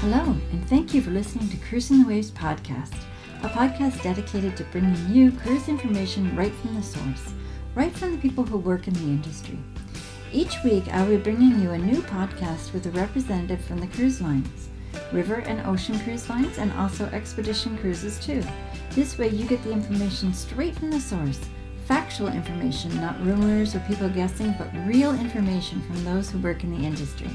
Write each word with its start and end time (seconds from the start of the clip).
Hello, 0.00 0.34
and 0.52 0.66
thank 0.66 0.94
you 0.94 1.02
for 1.02 1.10
listening 1.10 1.46
to 1.50 1.58
Cruising 1.58 2.00
the 2.00 2.08
Waves 2.08 2.30
podcast, 2.30 2.94
a 3.42 3.50
podcast 3.50 4.02
dedicated 4.02 4.56
to 4.56 4.64
bringing 4.64 4.96
you 5.14 5.30
cruise 5.30 5.68
information 5.68 6.34
right 6.34 6.54
from 6.54 6.74
the 6.74 6.82
source, 6.82 7.34
right 7.74 7.92
from 7.92 8.12
the 8.12 8.16
people 8.16 8.42
who 8.42 8.56
work 8.56 8.88
in 8.88 8.94
the 8.94 9.00
industry. 9.00 9.58
Each 10.32 10.56
week, 10.64 10.88
I 10.88 11.02
will 11.02 11.18
be 11.18 11.22
bringing 11.22 11.60
you 11.60 11.72
a 11.72 11.78
new 11.78 12.00
podcast 12.00 12.72
with 12.72 12.86
a 12.86 12.90
representative 12.92 13.62
from 13.62 13.78
the 13.78 13.88
cruise 13.88 14.22
lines, 14.22 14.70
river 15.12 15.40
and 15.40 15.60
ocean 15.66 16.00
cruise 16.00 16.30
lines, 16.30 16.56
and 16.56 16.72
also 16.72 17.04
expedition 17.08 17.76
cruises 17.76 18.18
too. 18.24 18.42
This 18.92 19.18
way, 19.18 19.28
you 19.28 19.44
get 19.44 19.62
the 19.64 19.72
information 19.72 20.32
straight 20.32 20.76
from 20.76 20.92
the 20.92 21.00
source 21.00 21.40
factual 21.84 22.28
information, 22.28 22.94
not 23.00 23.20
rumors 23.22 23.74
or 23.74 23.80
people 23.80 24.08
guessing, 24.08 24.54
but 24.56 24.72
real 24.86 25.12
information 25.12 25.82
from 25.82 26.04
those 26.04 26.30
who 26.30 26.38
work 26.38 26.64
in 26.64 26.70
the 26.70 26.86
industry. 26.86 27.28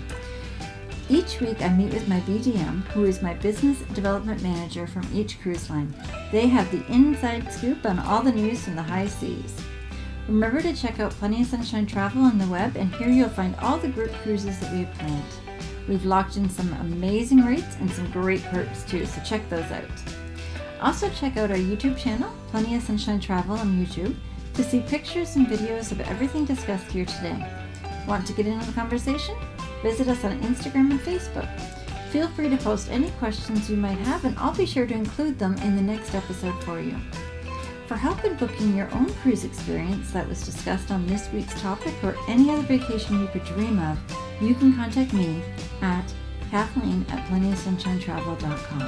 Each 1.08 1.40
week, 1.40 1.62
I 1.62 1.70
meet 1.70 1.94
with 1.94 2.08
my 2.08 2.20
BDM, 2.22 2.82
who 2.88 3.04
is 3.04 3.22
my 3.22 3.36
business 3.36 3.80
development 3.94 4.42
manager 4.42 4.88
from 4.88 5.08
each 5.14 5.40
cruise 5.40 5.70
line. 5.70 5.94
They 6.32 6.48
have 6.48 6.72
the 6.72 6.84
inside 6.92 7.52
scoop 7.54 7.86
on 7.86 8.00
all 8.00 8.24
the 8.24 8.32
news 8.32 8.64
from 8.64 8.76
the 8.76 8.82
high 8.82 9.06
seas. 9.06 9.56
Remember 10.28 10.62
to 10.62 10.76
check 10.76 11.00
out 11.00 11.12
Plenty 11.12 11.44
of 11.44 11.48
Sunshine 11.48 11.86
Travel 11.86 12.24
on 12.24 12.40
the 12.40 12.48
web, 12.48 12.76
and 12.76 12.94
here 12.96 13.10
you'll 13.10 13.30
find 13.30 13.56
all 13.58 13.78
the 13.78 13.88
group 13.88 14.12
cruises 14.24 14.60
that 14.60 14.72
we 14.72 14.80
have 14.80 14.94
planned. 14.96 15.24
We've 15.88 16.06
locked 16.06 16.38
in 16.38 16.50
some 16.50 16.74
amazing 16.74 17.46
rates 17.46 17.76
and 17.80 17.92
some 17.92 18.10
great 18.10 18.44
perks 18.46 18.82
too, 18.82 19.06
so 19.06 19.22
check 19.22 19.48
those 19.48 19.72
out. 19.72 19.86
Also, 20.82 21.08
check 21.10 21.38
out 21.38 21.52
our 21.52 21.58
YouTube 21.58 21.98
channel, 21.98 22.32
Plenty 22.48 22.76
of 22.78 22.82
Sunshine 22.82 23.20
Travel 23.20 23.58
on 23.58 23.86
YouTube, 23.86 24.16
to 24.56 24.64
see 24.64 24.80
pictures 24.80 25.36
and 25.36 25.46
videos 25.46 25.92
of 25.92 26.02
everything 26.02 26.46
discussed 26.46 26.92
here 26.92 27.06
today. 27.06 27.46
Want 28.08 28.26
to 28.26 28.34
get 28.34 28.48
into 28.48 28.66
the 28.66 28.74
conversation? 28.74 29.36
Visit 29.86 30.08
us 30.08 30.24
on 30.24 30.42
Instagram 30.42 30.90
and 30.90 31.00
Facebook. 31.00 31.48
Feel 32.10 32.28
free 32.30 32.50
to 32.50 32.58
post 32.58 32.90
any 32.90 33.12
questions 33.20 33.70
you 33.70 33.78
might 33.78 34.00
have, 34.00 34.26
and 34.26 34.36
I'll 34.40 34.56
be 34.56 34.66
sure 34.66 34.88
to 34.88 34.94
include 34.96 35.38
them 35.38 35.54
in 35.58 35.76
the 35.76 35.82
next 35.84 36.16
episode 36.16 36.60
for 36.64 36.80
you. 36.80 36.98
For 37.86 37.96
help 37.96 38.26
in 38.26 38.36
booking 38.36 38.76
your 38.76 38.92
own 38.96 39.14
cruise 39.22 39.44
experience 39.44 40.12
that 40.12 40.28
was 40.28 40.44
discussed 40.44 40.90
on 40.90 41.06
this 41.06 41.32
week's 41.32 41.62
topic 41.62 41.94
or 42.04 42.16
any 42.28 42.50
other 42.50 42.64
vacation 42.64 43.20
you 43.20 43.28
could 43.28 43.46
dream 43.46 43.78
of, 43.78 44.00
you 44.42 44.56
can 44.56 44.74
contact 44.74 45.14
me 45.14 45.44
at 45.84 46.12
Kathleen 46.50 47.06
at 47.10 47.24
plentyofsunshinetravel.com. 47.28 48.82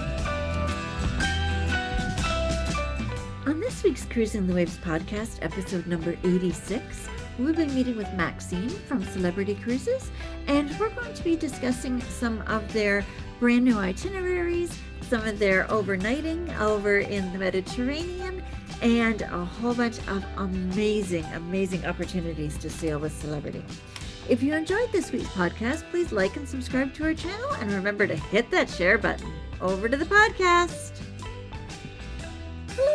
On 3.45 3.59
this 3.59 3.83
week's 3.83 4.05
Cruising 4.05 4.47
the 4.47 4.55
Waves 4.55 4.79
podcast, 4.79 5.43
episode 5.43 5.85
number 5.85 6.17
86, 6.23 7.07
we've 7.37 7.55
been 7.55 7.75
meeting 7.75 7.97
with 7.97 8.11
Maxine 8.13 8.69
from 8.69 9.03
Celebrity 9.03 9.53
Cruises, 9.53 10.09
and 10.47 10.69
we're 10.79 10.89
going 10.89 11.13
to 11.13 11.23
be 11.23 11.35
discussing 11.35 12.01
some 12.01 12.41
of 12.47 12.71
their 12.73 13.05
brand 13.39 13.65
new 13.65 13.77
itineraries, 13.77 14.77
some 15.01 15.23
of 15.25 15.39
their 15.39 15.65
overnighting 15.65 16.57
over 16.59 16.99
in 16.99 17.31
the 17.33 17.39
Mediterranean, 17.39 18.43
and 18.81 19.21
a 19.21 19.45
whole 19.45 19.73
bunch 19.73 19.97
of 20.07 20.23
amazing, 20.37 21.25
amazing 21.33 21.85
opportunities 21.85 22.57
to 22.57 22.69
sail 22.69 22.99
with 22.99 23.17
Celebrity. 23.19 23.63
If 24.29 24.43
you 24.43 24.53
enjoyed 24.53 24.91
this 24.91 25.11
week's 25.11 25.29
podcast, 25.29 25.89
please 25.89 26.11
like 26.11 26.35
and 26.35 26.47
subscribe 26.47 26.93
to 26.95 27.05
our 27.05 27.13
channel, 27.13 27.51
and 27.59 27.71
remember 27.71 28.07
to 28.07 28.15
hit 28.15 28.51
that 28.51 28.69
share 28.69 28.97
button. 28.97 29.31
Over 29.61 29.89
to 29.89 29.97
the 29.97 30.05
podcast. 30.05 30.96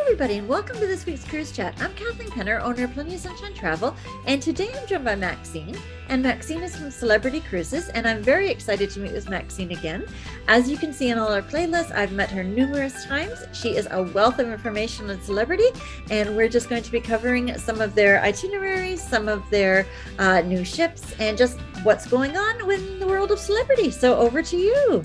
Everybody, 0.03 0.39
and 0.39 0.49
welcome 0.49 0.77
to 0.79 0.87
this 0.87 1.07
week's 1.07 1.25
Cruise 1.25 1.53
Chat. 1.53 1.81
I'm 1.81 1.95
Kathleen 1.95 2.29
Penner, 2.29 2.61
owner 2.61 2.85
of 2.85 2.93
Plenty 2.93 3.15
of 3.15 3.21
Sunshine 3.21 3.55
Travel, 3.55 3.95
and 4.27 4.43
today 4.43 4.69
I'm 4.75 4.87
joined 4.87 5.05
by 5.05 5.15
Maxine. 5.15 5.79
And 6.09 6.25
Maxine 6.25 6.61
is 6.61 6.75
from 6.77 6.91
Celebrity 6.91 7.41
Cruises, 7.41 7.89
and 7.91 8.07
I'm 8.07 8.21
very 8.21 8.51
excited 8.51 8.91
to 8.91 9.01
meet 9.01 9.13
with 9.13 9.31
Maxine 9.31 9.71
again. 9.71 10.05
As 10.49 10.69
you 10.69 10.77
can 10.77 10.93
see 10.93 11.11
in 11.11 11.19
all 11.19 11.33
our 11.33 11.41
playlists, 11.41 11.95
I've 11.95 12.11
met 12.11 12.31
her 12.31 12.43
numerous 12.43 13.07
times. 13.07 13.45
She 13.53 13.77
is 13.77 13.87
a 13.93 14.03
wealth 14.03 14.41
of 14.41 14.49
information 14.49 15.09
on 15.09 15.23
celebrity, 15.23 15.69
and 16.11 16.37
we're 16.37 16.49
just 16.49 16.69
going 16.69 16.83
to 16.83 16.93
be 16.93 17.01
covering 17.01 17.57
some 17.57 17.81
of 17.81 17.95
their 17.95 18.21
itineraries, 18.23 19.01
some 19.01 19.29
of 19.29 19.49
their 19.51 19.87
uh, 20.19 20.41
new 20.41 20.65
ships, 20.65 21.15
and 21.21 21.39
just 21.39 21.61
what's 21.85 22.07
going 22.07 22.37
on 22.37 22.71
in 22.71 22.99
the 22.99 23.07
world 23.07 23.31
of 23.31 23.39
celebrity. 23.39 23.93
So 23.93 24.19
over 24.19 24.43
to 24.43 24.57
you. 24.57 25.05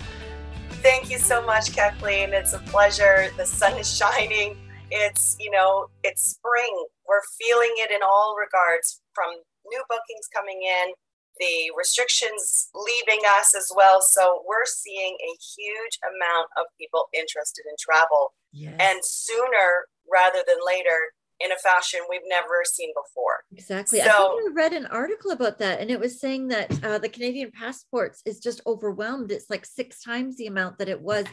Thank 0.81 1.11
you 1.11 1.19
so 1.19 1.45
much, 1.45 1.73
Kathleen. 1.73 2.33
It's 2.33 2.53
a 2.53 2.59
pleasure. 2.59 3.29
The 3.37 3.45
sun 3.45 3.77
is 3.77 3.95
shining 3.97 4.57
it's, 4.91 5.35
you 5.39 5.51
know, 5.51 5.87
it's 6.03 6.23
spring. 6.23 6.85
We're 7.07 7.25
feeling 7.39 7.73
it 7.77 7.91
in 7.91 8.01
all 8.03 8.35
regards 8.37 9.01
from 9.13 9.29
new 9.65 9.83
bookings 9.89 10.27
coming 10.33 10.61
in, 10.63 10.93
the 11.39 11.71
restrictions 11.77 12.69
leaving 12.73 13.21
us 13.39 13.53
as 13.55 13.71
well. 13.75 14.01
So 14.01 14.43
we're 14.47 14.65
seeing 14.65 15.15
a 15.21 15.33
huge 15.55 15.99
amount 16.03 16.49
of 16.57 16.65
people 16.79 17.05
interested 17.13 17.65
in 17.69 17.75
travel. 17.79 18.33
Yes. 18.51 18.75
And 18.79 18.99
sooner 19.03 19.85
rather 20.09 20.39
than 20.47 20.57
later, 20.65 21.13
in 21.39 21.51
a 21.51 21.57
fashion 21.57 21.99
we've 22.09 22.21
never 22.27 22.63
seen 22.65 22.91
before. 22.95 23.43
Exactly. 23.51 23.99
So, 23.99 24.05
I 24.05 24.41
think 24.41 24.51
I 24.51 24.53
read 24.53 24.73
an 24.73 24.87
article 24.87 25.31
about 25.31 25.59
that, 25.59 25.79
and 25.79 25.91
it 25.91 25.99
was 25.99 26.19
saying 26.19 26.47
that 26.47 26.83
uh, 26.83 26.97
the 26.97 27.09
Canadian 27.09 27.51
passports 27.51 28.21
is 28.25 28.39
just 28.39 28.61
overwhelmed. 28.65 29.31
It's 29.31 29.49
like 29.49 29.65
six 29.65 30.01
times 30.01 30.37
the 30.37 30.47
amount 30.47 30.79
that 30.79 30.89
it 30.89 30.99
was 30.99 31.25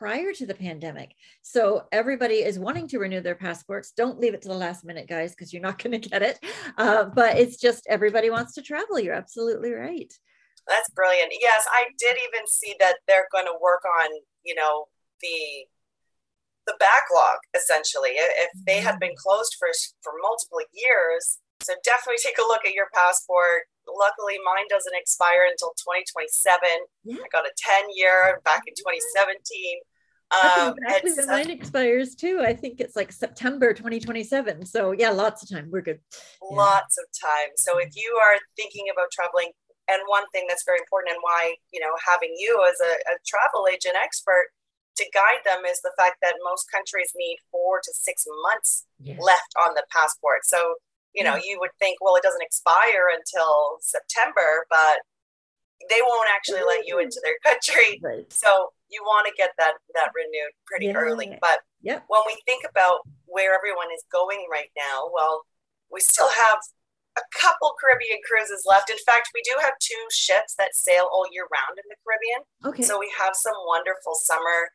prior 0.00 0.32
to 0.32 0.46
the 0.46 0.54
pandemic. 0.54 1.14
So 1.42 1.84
everybody 1.92 2.36
is 2.36 2.58
wanting 2.58 2.88
to 2.88 2.98
renew 2.98 3.20
their 3.20 3.34
passports. 3.34 3.92
Don't 3.92 4.18
leave 4.18 4.32
it 4.32 4.40
to 4.42 4.48
the 4.48 4.54
last 4.54 4.82
minute, 4.82 5.06
guys, 5.06 5.32
because 5.34 5.52
you're 5.52 5.60
not 5.60 5.78
going 5.82 6.00
to 6.00 6.08
get 6.08 6.22
it. 6.22 6.42
Uh, 6.78 7.04
but 7.04 7.36
it's 7.36 7.58
just 7.58 7.86
everybody 7.86 8.30
wants 8.30 8.54
to 8.54 8.62
travel. 8.62 8.98
You're 8.98 9.14
absolutely 9.14 9.72
right. 9.72 10.10
That's 10.66 10.88
brilliant. 10.90 11.32
Yes, 11.38 11.66
I 11.70 11.84
did 11.98 12.16
even 12.16 12.46
see 12.46 12.74
that 12.80 12.96
they're 13.06 13.28
going 13.30 13.44
to 13.44 13.58
work 13.60 13.82
on, 14.00 14.08
you 14.42 14.54
know, 14.54 14.86
the 15.20 15.68
the 16.66 16.76
backlog 16.78 17.38
essentially. 17.56 18.10
If 18.14 18.50
they 18.66 18.80
had 18.80 19.00
been 19.00 19.16
closed 19.16 19.56
for 19.58 19.68
for 20.02 20.12
multiple 20.22 20.60
years, 20.72 21.40
so 21.62 21.74
definitely 21.84 22.20
take 22.22 22.38
a 22.38 22.46
look 22.46 22.64
at 22.64 22.72
your 22.72 22.88
passport. 22.94 23.68
Luckily, 23.88 24.38
mine 24.44 24.68
doesn't 24.68 24.94
expire 24.94 25.48
until 25.50 25.74
2027. 25.76 26.60
Yeah. 27.04 27.16
I 27.20 27.28
got 27.32 27.44
a 27.44 27.52
10 27.56 27.90
year 27.96 28.40
back 28.44 28.62
in 28.68 28.74
2017. 28.76 29.80
Um, 30.30 30.74
exactly 30.78 31.12
when 31.16 31.26
mine 31.26 31.50
expires 31.50 32.14
too. 32.14 32.40
I 32.40 32.54
think 32.54 32.80
it's 32.80 32.94
like 32.94 33.10
September 33.10 33.74
2027. 33.74 34.64
So 34.64 34.92
yeah, 34.92 35.10
lots 35.10 35.42
of 35.42 35.50
time. 35.50 35.68
We're 35.70 35.82
good. 35.82 35.98
Lots 36.40 36.96
yeah. 36.98 37.02
of 37.02 37.08
time. 37.18 37.50
So 37.56 37.78
if 37.78 37.96
you 37.96 38.18
are 38.22 38.38
thinking 38.56 38.86
about 38.92 39.10
traveling, 39.10 39.50
and 39.88 40.00
one 40.06 40.24
thing 40.30 40.46
that's 40.48 40.64
very 40.64 40.78
important 40.78 41.14
and 41.14 41.18
why 41.22 41.56
you 41.72 41.80
know 41.80 41.90
having 42.06 42.32
you 42.36 42.62
as 42.68 42.78
a, 42.80 42.92
a 43.10 43.16
travel 43.26 43.66
agent 43.66 43.96
expert 44.00 44.46
to 44.96 45.04
guide 45.12 45.42
them 45.44 45.64
is 45.66 45.80
the 45.82 45.92
fact 45.96 46.16
that 46.22 46.34
most 46.44 46.70
countries 46.70 47.10
need 47.16 47.38
four 47.50 47.80
to 47.82 47.90
six 47.92 48.24
months 48.42 48.86
yes. 49.02 49.18
left 49.20 49.54
on 49.58 49.74
the 49.74 49.84
passport. 49.90 50.44
So 50.44 50.76
you 51.14 51.24
know, 51.24 51.34
you 51.34 51.58
would 51.60 51.70
think, 51.78 51.98
well, 52.00 52.14
it 52.14 52.22
doesn't 52.22 52.42
expire 52.42 53.10
until 53.12 53.78
September, 53.80 54.66
but 54.70 54.98
they 55.88 56.00
won't 56.02 56.28
actually 56.32 56.62
let 56.62 56.86
you 56.86 56.98
into 57.00 57.20
their 57.24 57.34
country. 57.44 58.00
Right. 58.02 58.32
So 58.32 58.68
you 58.90 59.02
want 59.06 59.26
to 59.26 59.32
get 59.36 59.50
that 59.58 59.74
that 59.94 60.10
renewed 60.14 60.52
pretty 60.66 60.86
yeah. 60.86 60.98
early. 60.98 61.38
But 61.40 61.62
yep. 61.82 62.04
when 62.08 62.22
we 62.26 62.36
think 62.46 62.64
about 62.68 63.06
where 63.26 63.54
everyone 63.54 63.88
is 63.94 64.04
going 64.10 64.46
right 64.50 64.70
now, 64.76 65.08
well, 65.14 65.46
we 65.90 66.00
still 66.00 66.28
have 66.28 66.58
a 67.18 67.22
couple 67.34 67.74
Caribbean 67.80 68.18
cruises 68.26 68.62
left. 68.66 68.90
In 68.90 68.98
fact, 69.06 69.30
we 69.34 69.42
do 69.42 69.54
have 69.60 69.74
two 69.80 70.04
ships 70.10 70.54
that 70.58 70.74
sail 70.74 71.08
all 71.10 71.26
year 71.32 71.46
round 71.50 71.78
in 71.78 71.86
the 71.90 71.98
Caribbean. 72.02 72.42
Okay. 72.66 72.82
So 72.86 72.98
we 72.98 73.10
have 73.18 73.34
some 73.34 73.56
wonderful 73.66 74.14
summer 74.14 74.70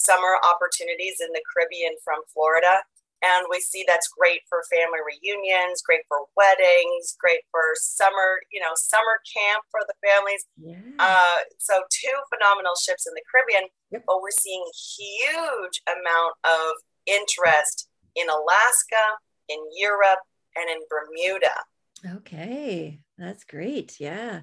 summer 0.00 0.40
opportunities 0.48 1.20
in 1.20 1.28
the 1.32 1.44
Caribbean 1.52 1.92
from 2.02 2.24
Florida. 2.32 2.80
And 3.22 3.46
we 3.50 3.60
see 3.60 3.84
that's 3.86 4.08
great 4.08 4.40
for 4.48 4.62
family 4.72 5.00
reunions, 5.04 5.82
great 5.82 6.00
for 6.08 6.24
weddings, 6.36 7.16
great 7.20 7.40
for 7.50 7.76
summer, 7.76 8.40
you 8.50 8.60
know, 8.60 8.72
summer 8.74 9.20
camp 9.28 9.64
for 9.70 9.80
the 9.86 9.94
families. 10.00 10.46
Yeah. 10.56 10.80
Uh, 10.98 11.44
so 11.58 11.82
two 11.90 12.16
phenomenal 12.32 12.72
ships 12.80 13.06
in 13.06 13.12
the 13.12 13.22
Caribbean, 13.28 13.68
yep. 13.92 14.04
but 14.06 14.22
we're 14.22 14.30
seeing 14.32 14.64
huge 14.96 15.82
amount 15.84 16.34
of 16.44 16.80
interest 17.06 17.88
in 18.16 18.26
Alaska, 18.28 19.20
in 19.48 19.58
Europe, 19.76 20.20
and 20.56 20.70
in 20.70 20.80
Bermuda. 20.88 22.16
Okay, 22.20 23.00
that's 23.18 23.44
great. 23.44 24.00
Yeah. 24.00 24.40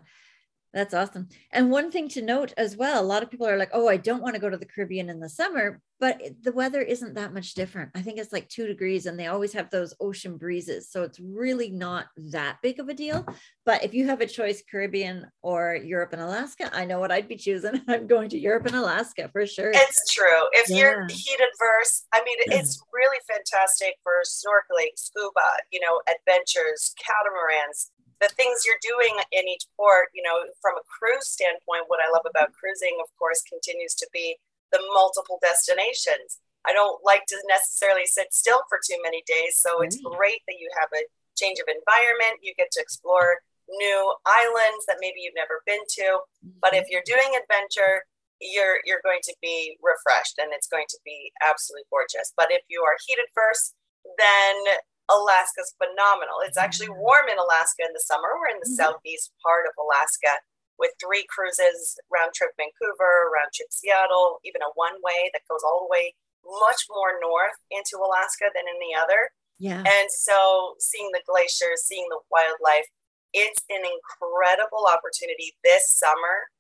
That's 0.77 0.93
awesome. 0.93 1.27
And 1.49 1.71
one 1.71 1.89
thing 1.89 2.07
to 2.09 2.21
note 2.21 2.53
as 2.55 2.77
well, 2.77 3.01
a 3.01 3.03
lot 3.03 3.23
of 3.23 3.31
people 3.31 3.47
are 3.47 3.57
like, 3.57 3.71
oh, 3.73 3.87
I 3.87 3.97
don't 3.97 4.21
want 4.21 4.35
to 4.35 4.39
go 4.39 4.47
to 4.47 4.57
the 4.57 4.65
Caribbean 4.67 5.09
in 5.09 5.19
the 5.19 5.27
summer, 5.27 5.81
but 5.99 6.21
the 6.43 6.51
weather 6.51 6.83
isn't 6.83 7.15
that 7.15 7.33
much 7.33 7.55
different. 7.55 7.89
I 7.95 8.03
think 8.03 8.19
it's 8.19 8.31
like 8.31 8.47
two 8.47 8.67
degrees 8.67 9.07
and 9.07 9.19
they 9.19 9.25
always 9.25 9.53
have 9.53 9.71
those 9.71 9.95
ocean 9.99 10.37
breezes. 10.37 10.91
So 10.91 11.01
it's 11.01 11.19
really 11.19 11.71
not 11.71 12.09
that 12.31 12.57
big 12.61 12.79
of 12.79 12.89
a 12.89 12.93
deal. 12.93 13.25
But 13.65 13.83
if 13.83 13.95
you 13.95 14.05
have 14.05 14.21
a 14.21 14.27
choice, 14.27 14.61
Caribbean 14.69 15.25
or 15.41 15.79
Europe 15.83 16.13
and 16.13 16.21
Alaska, 16.21 16.69
I 16.71 16.85
know 16.85 16.99
what 16.99 17.11
I'd 17.11 17.27
be 17.27 17.37
choosing. 17.37 17.81
I'm 17.87 18.05
going 18.05 18.29
to 18.29 18.37
Europe 18.37 18.67
and 18.67 18.75
Alaska 18.75 19.31
for 19.33 19.47
sure. 19.47 19.71
It's 19.73 20.13
true. 20.13 20.43
If 20.51 20.69
yeah. 20.69 20.77
you're 20.77 21.07
heat 21.07 21.39
adverse, 21.39 22.05
I 22.13 22.23
mean, 22.23 22.37
it's 22.59 22.79
really 22.93 23.17
fantastic 23.27 23.95
for 24.03 24.13
snorkeling, 24.27 24.91
scuba, 24.95 25.41
you 25.71 25.79
know, 25.79 26.01
adventures, 26.07 26.93
catamarans 27.03 27.89
the 28.21 28.29
things 28.33 28.65
you're 28.65 28.81
doing 28.81 29.13
in 29.31 29.47
each 29.47 29.65
port, 29.77 30.09
you 30.13 30.23
know, 30.23 30.41
from 30.61 30.77
a 30.77 30.85
cruise 30.89 31.29
standpoint, 31.29 31.85
what 31.87 32.01
I 32.01 32.09
love 32.09 32.25
about 32.25 32.53
cruising, 32.53 32.97
of 33.01 33.09
course, 33.17 33.41
continues 33.45 33.93
to 33.95 34.07
be 34.13 34.37
the 34.71 34.81
multiple 34.93 35.39
destinations. 35.41 36.41
I 36.65 36.73
don't 36.73 36.99
like 37.05 37.25
to 37.27 37.37
necessarily 37.47 38.05
sit 38.05 38.33
still 38.33 38.61
for 38.67 38.79
too 38.83 38.97
many 39.03 39.23
days. 39.25 39.55
So 39.55 39.81
it's 39.81 40.01
great 40.01 40.41
that 40.47 40.59
you 40.59 40.67
have 40.79 40.89
a 40.91 41.05
change 41.37 41.59
of 41.59 41.69
environment. 41.69 42.43
You 42.43 42.53
get 42.57 42.73
to 42.73 42.81
explore 42.81 43.39
new 43.69 44.15
islands 44.25 44.83
that 44.87 44.99
maybe 44.99 45.21
you've 45.23 45.37
never 45.37 45.61
been 45.65 45.83
to. 46.03 46.19
But 46.61 46.73
if 46.73 46.87
mm-hmm. 46.87 46.99
you're 46.99 47.07
doing 47.07 47.39
adventure, 47.39 48.03
you're 48.39 48.79
you're 48.85 49.01
going 49.01 49.23
to 49.23 49.35
be 49.41 49.77
refreshed 49.81 50.37
and 50.37 50.53
it's 50.53 50.67
going 50.67 50.85
to 50.89 50.99
be 51.05 51.31
absolutely 51.41 51.87
gorgeous. 51.89 52.33
But 52.35 52.51
if 52.51 52.61
you 52.69 52.83
are 52.83 52.97
heated 53.05 53.25
first, 53.33 53.73
then 54.17 54.77
Alaska's 55.07 55.75
phenomenal. 55.79 56.43
It's 56.43 56.59
actually 56.59 56.91
mm-hmm. 56.91 57.05
warm 57.07 57.27
in 57.31 57.39
Alaska 57.39 57.87
in 57.87 57.95
the 57.95 58.03
summer. 58.03 58.35
We're 58.35 58.51
in 58.51 58.59
the 58.59 58.67
mm-hmm. 58.67 58.99
southeast 58.99 59.31
part 59.39 59.65
of 59.65 59.73
Alaska 59.79 60.43
with 60.77 60.93
three 61.01 61.25
cruises, 61.25 61.97
round 62.11 62.35
trip 62.35 62.53
Vancouver, 62.59 63.31
round 63.33 63.49
trip 63.55 63.71
Seattle, 63.71 64.39
even 64.45 64.61
a 64.61 64.71
one 64.75 64.99
way 65.01 65.31
that 65.33 65.47
goes 65.49 65.63
all 65.65 65.87
the 65.87 65.91
way 65.91 66.13
much 66.45 66.85
more 66.91 67.17
north 67.19 67.57
into 67.71 67.97
Alaska 67.97 68.51
than 68.53 68.67
any 68.67 68.93
other. 68.93 69.31
Yeah. 69.59 69.81
And 69.81 70.07
so 70.11 70.75
seeing 70.79 71.09
the 71.11 71.25
glaciers, 71.25 71.83
seeing 71.83 72.05
the 72.09 72.21
wildlife, 72.29 72.87
it's 73.33 73.63
an 73.69 73.83
incredible 73.83 74.85
opportunity 74.87 75.57
this 75.63 75.89
summer 75.89 76.53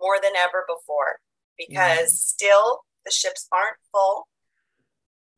more 0.00 0.16
than 0.22 0.36
ever 0.36 0.64
before 0.66 1.18
because 1.58 2.14
yeah. 2.14 2.24
still 2.24 2.80
the 3.04 3.10
ships 3.10 3.48
aren't 3.52 3.76
full. 3.92 4.28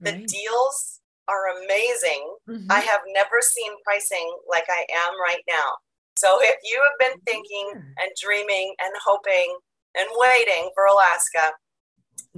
The 0.01 0.13
right. 0.13 0.27
deals 0.27 1.01
are 1.29 1.65
amazing. 1.65 2.35
Mm-hmm. 2.49 2.71
I 2.71 2.81
have 2.81 3.01
never 3.13 3.41
seen 3.41 3.73
pricing 3.85 4.27
like 4.49 4.65
I 4.69 4.87
am 5.07 5.13
right 5.21 5.43
now. 5.49 5.79
So 6.17 6.39
if 6.41 6.57
you 6.65 6.81
have 6.81 6.99
been 6.99 7.21
thinking 7.27 7.71
and 7.75 8.11
dreaming 8.21 8.75
and 8.81 8.93
hoping 9.05 9.57
and 9.97 10.09
waiting 10.17 10.71
for 10.75 10.87
Alaska, 10.87 11.53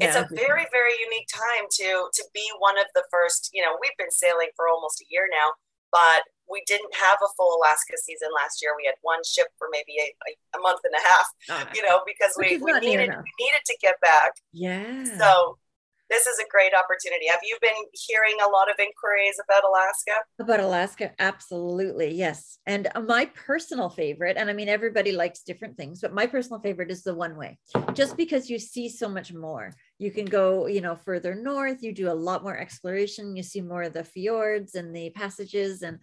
it's 0.00 0.16
a 0.16 0.26
very 0.34 0.66
very 0.70 0.94
unique 1.06 1.28
time 1.30 1.66
to 1.70 2.08
to 2.12 2.24
be 2.34 2.46
one 2.58 2.78
of 2.78 2.86
the 2.94 3.02
first 3.10 3.50
you 3.52 3.62
know 3.62 3.76
we've 3.80 3.96
been 3.98 4.10
sailing 4.10 4.48
for 4.54 4.68
almost 4.68 5.00
a 5.02 5.04
year 5.10 5.26
now 5.30 5.50
but 5.90 6.22
we 6.50 6.62
didn't 6.66 6.94
have 6.94 7.18
a 7.22 7.28
full 7.36 7.58
alaska 7.58 7.94
season 8.02 8.28
last 8.34 8.60
year. 8.62 8.72
We 8.76 8.86
had 8.86 8.94
one 9.02 9.20
ship 9.24 9.48
for 9.58 9.68
maybe 9.70 9.96
a, 10.00 10.08
a, 10.28 10.58
a 10.58 10.60
month 10.62 10.80
and 10.84 10.94
a 10.94 11.08
half 11.08 11.26
oh, 11.50 11.64
you 11.74 11.82
know 11.82 12.00
because 12.06 12.32
we, 12.38 12.56
we 12.58 12.72
needed 12.80 13.10
we 13.10 13.32
needed 13.40 13.64
to 13.66 13.76
get 13.80 14.00
back. 14.00 14.32
Yeah. 14.52 15.04
So 15.18 15.58
this 16.10 16.26
is 16.26 16.38
a 16.38 16.44
great 16.50 16.72
opportunity. 16.74 17.26
Have 17.28 17.40
you 17.42 17.56
been 17.60 17.70
hearing 17.92 18.36
a 18.44 18.50
lot 18.50 18.70
of 18.70 18.76
inquiries 18.78 19.36
about 19.44 19.64
Alaska? 19.64 20.24
About 20.38 20.60
Alaska, 20.60 21.12
absolutely, 21.18 22.14
yes. 22.14 22.58
And 22.66 22.88
uh, 22.94 23.00
my 23.00 23.26
personal 23.26 23.90
favorite, 23.90 24.36
and 24.36 24.48
I 24.48 24.52
mean, 24.52 24.68
everybody 24.68 25.12
likes 25.12 25.42
different 25.42 25.76
things, 25.76 26.00
but 26.00 26.14
my 26.14 26.26
personal 26.26 26.60
favorite 26.60 26.90
is 26.90 27.02
the 27.02 27.14
one 27.14 27.36
way, 27.36 27.58
just 27.94 28.16
because 28.16 28.48
you 28.48 28.58
see 28.58 28.88
so 28.88 29.08
much 29.08 29.32
more. 29.32 29.72
You 29.98 30.10
can 30.10 30.24
go, 30.24 30.66
you 30.66 30.80
know, 30.80 30.96
further 30.96 31.34
north, 31.34 31.82
you 31.82 31.92
do 31.92 32.10
a 32.10 32.12
lot 32.12 32.42
more 32.42 32.56
exploration, 32.56 33.36
you 33.36 33.42
see 33.42 33.60
more 33.60 33.82
of 33.82 33.92
the 33.92 34.04
fjords 34.04 34.74
and 34.74 34.94
the 34.94 35.10
passages 35.10 35.82
and 35.82 35.98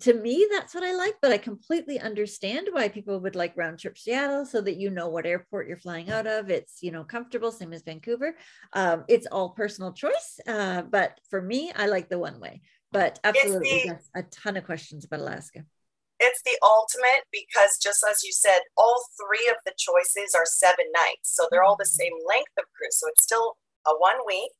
to 0.00 0.14
me, 0.14 0.46
that's 0.50 0.74
what 0.74 0.84
I 0.84 0.94
like, 0.94 1.16
but 1.20 1.32
I 1.32 1.38
completely 1.38 2.00
understand 2.00 2.68
why 2.72 2.88
people 2.88 3.20
would 3.20 3.36
like 3.36 3.56
round 3.56 3.78
trip 3.78 3.98
Seattle 3.98 4.44
so 4.44 4.60
that 4.60 4.76
you 4.76 4.90
know 4.90 5.08
what 5.08 5.26
airport 5.26 5.68
you're 5.68 5.76
flying 5.76 6.10
out 6.10 6.26
of. 6.26 6.50
It's, 6.50 6.82
you 6.82 6.90
know, 6.90 7.04
comfortable, 7.04 7.52
same 7.52 7.72
as 7.72 7.82
Vancouver. 7.82 8.36
Um, 8.72 9.04
it's 9.08 9.26
all 9.26 9.50
personal 9.50 9.92
choice. 9.92 10.40
Uh, 10.46 10.82
but 10.82 11.20
for 11.28 11.40
me, 11.40 11.72
I 11.76 11.86
like 11.86 12.08
the 12.08 12.18
one 12.18 12.40
way. 12.40 12.62
But 12.92 13.20
absolutely, 13.22 13.84
the, 13.86 14.20
a 14.20 14.22
ton 14.24 14.56
of 14.56 14.64
questions 14.64 15.04
about 15.04 15.20
Alaska. 15.20 15.64
It's 16.18 16.42
the 16.42 16.58
ultimate 16.62 17.24
because, 17.32 17.78
just 17.78 18.04
as 18.08 18.24
you 18.24 18.32
said, 18.32 18.60
all 18.76 19.02
three 19.16 19.48
of 19.48 19.56
the 19.64 19.72
choices 19.78 20.34
are 20.34 20.44
seven 20.44 20.86
nights. 20.92 21.34
So 21.34 21.46
they're 21.50 21.62
all 21.62 21.76
the 21.76 21.84
mm-hmm. 21.84 22.02
same 22.02 22.12
length 22.28 22.52
of 22.58 22.64
cruise. 22.76 22.98
So 22.98 23.08
it's 23.08 23.24
still 23.24 23.56
a 23.86 23.92
one 23.92 24.18
week, 24.26 24.50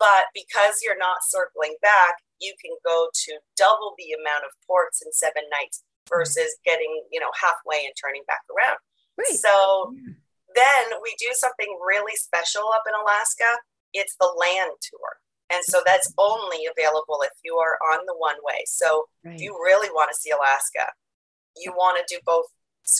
but 0.00 0.32
because 0.32 0.80
you're 0.80 0.98
not 0.98 1.20
circling 1.22 1.76
back, 1.84 2.16
you 2.40 2.56
can 2.56 2.72
go 2.82 3.12
to 3.12 3.38
double 3.54 3.92
the 4.00 4.16
amount 4.16 4.48
of 4.48 4.56
ports 4.66 5.04
in 5.04 5.12
seven 5.12 5.44
nights 5.52 5.84
versus 6.08 6.56
getting, 6.64 7.04
you 7.12 7.20
know, 7.20 7.30
halfway 7.36 7.84
and 7.84 7.92
turning 7.94 8.24
back 8.26 8.40
around. 8.48 8.80
Right. 9.20 9.36
So 9.36 9.92
yeah. 9.92 10.16
then 10.56 10.98
we 11.04 11.12
do 11.20 11.28
something 11.36 11.68
really 11.84 12.16
special 12.16 12.72
up 12.72 12.88
in 12.88 12.96
Alaska. 12.96 13.60
It's 13.92 14.16
the 14.18 14.32
land 14.32 14.72
tour. 14.80 15.20
And 15.52 15.62
so 15.64 15.82
that's 15.84 16.12
only 16.16 16.64
available 16.64 17.20
if 17.22 17.36
you 17.44 17.60
are 17.60 17.76
on 17.92 18.06
the 18.06 18.16
one 18.16 18.40
way. 18.42 18.64
So 18.66 19.04
right. 19.24 19.34
if 19.34 19.42
you 19.42 19.52
really 19.52 19.90
want 19.90 20.08
to 20.10 20.18
see 20.18 20.30
Alaska, 20.30 20.90
you 21.56 21.72
want 21.76 22.00
to 22.00 22.14
do 22.14 22.20
both 22.24 22.46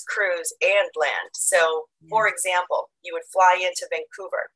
cruise 0.07 0.53
and 0.61 0.91
land. 0.99 1.33
So, 1.33 1.87
yeah. 2.03 2.09
for 2.11 2.29
example, 2.29 2.91
you 3.03 3.15
would 3.15 3.27
fly 3.33 3.57
into 3.59 3.89
Vancouver. 3.91 4.51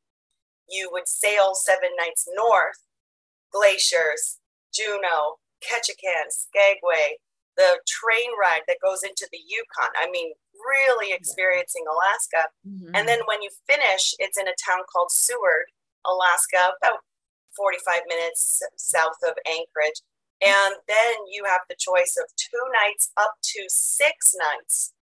You 0.69 0.89
would 0.93 1.09
sail 1.09 1.55
seven 1.55 1.91
nights 1.99 2.27
north, 2.35 2.83
glaciers, 3.53 4.41
Juneau, 4.73 5.39
Ketchikan, 5.63 6.31
Skagway, 6.31 7.19
the 7.57 7.79
train 7.87 8.31
ride 8.41 8.67
that 8.67 8.83
goes 8.83 9.03
into 9.03 9.29
the 9.31 9.39
Yukon. 9.39 9.93
I 9.95 10.11
mean, 10.11 10.33
really 10.55 11.13
experiencing 11.13 11.85
Alaska. 11.87 12.51
Mm-hmm. 12.67 12.95
And 12.95 13.09
then 13.09 13.21
when 13.27 13.43
you 13.43 13.51
finish, 13.69 14.15
it's 14.19 14.39
in 14.39 14.49
a 14.49 14.59
town 14.59 14.83
called 14.91 15.11
Seward, 15.11 15.71
Alaska, 16.07 16.75
about 16.83 17.05
45 17.57 18.03
minutes 18.09 18.63
south 18.77 19.21
of 19.27 19.35
Anchorage. 19.47 20.03
And 20.43 20.75
then 20.89 21.15
you 21.31 21.45
have 21.47 21.63
the 21.69 21.79
choice 21.79 22.19
of 22.19 22.27
two 22.37 22.65
nights 22.83 23.13
up 23.17 23.39
to 23.55 23.65
six 23.69 24.35
nights 24.35 24.94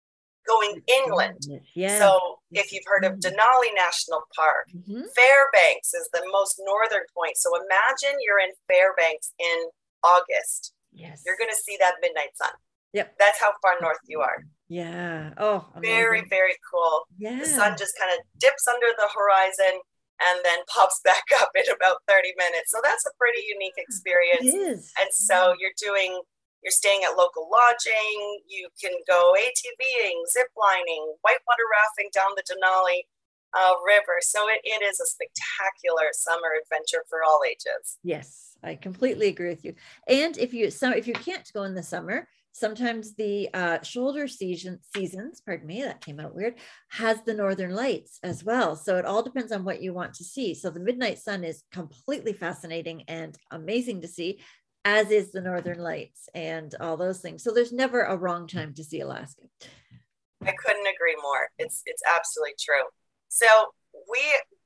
going 0.48 0.82
inland. 0.88 1.42
Yeah. 1.76 2.00
So 2.00 2.40
if 2.52 2.72
you've 2.72 2.86
heard 2.86 3.06
of 3.06 3.14
mm-hmm. 3.14 3.34
Denali 3.34 3.72
National 3.76 4.22
Park, 4.36 4.68
mm-hmm. 4.76 5.02
Fairbanks 5.16 5.94
is 5.94 6.10
the 6.14 6.24
most 6.32 6.62
northern 6.66 7.06
point. 7.16 7.38
So 7.38 7.52
imagine 7.56 8.20
you're 8.26 8.40
in 8.40 8.52
Fairbanks 8.68 9.32
in 9.40 9.70
August. 10.04 10.74
Yes. 10.92 11.24
You're 11.26 11.38
going 11.38 11.52
to 11.52 11.62
see 11.64 11.78
that 11.80 11.96
midnight 12.02 12.36
sun. 12.36 12.52
Yep. 12.94 13.16
That's 13.20 13.40
how 13.40 13.54
far 13.62 13.76
north 13.82 14.04
you 14.08 14.20
are. 14.20 14.44
Yeah. 14.68 15.32
Oh, 15.38 15.68
amazing. 15.76 15.96
very, 15.96 16.24
very 16.30 16.56
cool. 16.72 17.04
Yeah. 17.18 17.40
The 17.40 17.46
sun 17.46 17.76
just 17.78 17.94
kind 18.00 18.12
of 18.12 18.20
dips 18.40 18.68
under 18.68 18.88
the 18.98 19.08
horizon 19.08 19.80
and 20.22 20.40
then 20.44 20.60
pops 20.68 21.00
back 21.04 21.24
up 21.40 21.50
in 21.56 21.64
about 21.74 21.98
30 22.08 22.34
minutes. 22.38 22.72
So 22.72 22.80
that's 22.84 23.06
a 23.06 23.12
pretty 23.18 23.46
unique 23.48 23.76
experience. 23.78 24.54
It 24.54 24.58
is. 24.58 24.92
And 25.00 25.10
so 25.12 25.56
you're 25.60 25.76
doing 25.80 26.20
you're 26.64 26.72
staying 26.72 27.02
at 27.04 27.18
local 27.18 27.50
lodging. 27.52 28.42
You 28.48 28.70
can 28.80 28.94
go 29.08 29.34
ATVing, 29.38 30.18
ziplining, 30.30 31.18
whitewater 31.22 31.68
rafting 31.72 32.10
down 32.14 32.32
the 32.36 32.44
Denali 32.44 33.02
uh, 33.54 33.74
River. 33.86 34.20
So 34.22 34.48
it, 34.50 34.62
it 34.64 34.84
is 34.84 35.00
a 35.00 35.06
spectacular 35.06 36.10
summer 36.14 36.50
adventure 36.62 37.04
for 37.10 37.24
all 37.24 37.42
ages. 37.50 37.98
Yes, 38.04 38.56
I 38.64 38.76
completely 38.76 39.28
agree 39.28 39.50
with 39.50 39.66
you. 39.66 39.76
And 40.08 40.38
if 40.38 40.54
you 40.54 40.72
some 40.72 40.94
if 40.94 41.08
you 41.08 41.14
can't 41.14 41.50
go 41.54 41.64
in 41.64 41.76
the 41.76 41.84
summer, 41.84 42.28
sometimes 42.54 43.16
the 43.16 43.50
uh, 43.54 43.82
shoulder 43.82 44.28
season 44.28 44.80
seasons, 44.96 45.42
pardon 45.42 45.68
me, 45.68 45.82
that 45.82 46.02
came 46.02 46.20
out 46.20 46.36
weird, 46.36 46.56
has 46.90 47.22
the 47.24 47.34
northern 47.34 47.74
lights 47.74 48.20
as 48.24 48.44
well. 48.44 48.76
So 48.76 48.98
it 48.98 49.06
all 49.06 49.24
depends 49.24 49.52
on 49.52 49.64
what 49.64 49.82
you 49.82 49.94
want 49.94 50.14
to 50.16 50.24
see. 50.24 50.54
So 50.54 50.70
the 50.70 50.80
midnight 50.80 51.20
sun 51.20 51.44
is 51.44 51.64
completely 51.72 52.34
fascinating 52.34 53.04
and 53.08 53.38
amazing 53.52 54.02
to 54.02 54.08
see 54.08 54.40
as 54.86 55.12
is 55.12 55.32
the 55.32 55.42
northern 55.42 55.80
lights 55.80 56.30
and 56.34 56.74
all 56.80 56.98
those 56.98 57.20
things. 57.20 57.44
So 57.44 57.52
there's 57.52 57.72
never 57.72 58.02
a 58.04 58.18
wrong 58.18 58.48
time 58.48 58.74
to 58.76 58.84
see 58.84 59.00
alaska. 59.00 59.44
I 60.44 60.54
couldn't 60.54 60.88
agree 60.88 61.16
more. 61.22 61.50
It's 61.58 61.84
it's 61.86 62.02
absolutely 62.08 62.56
true. 62.60 62.90
So 63.30 63.46
we 64.10 64.22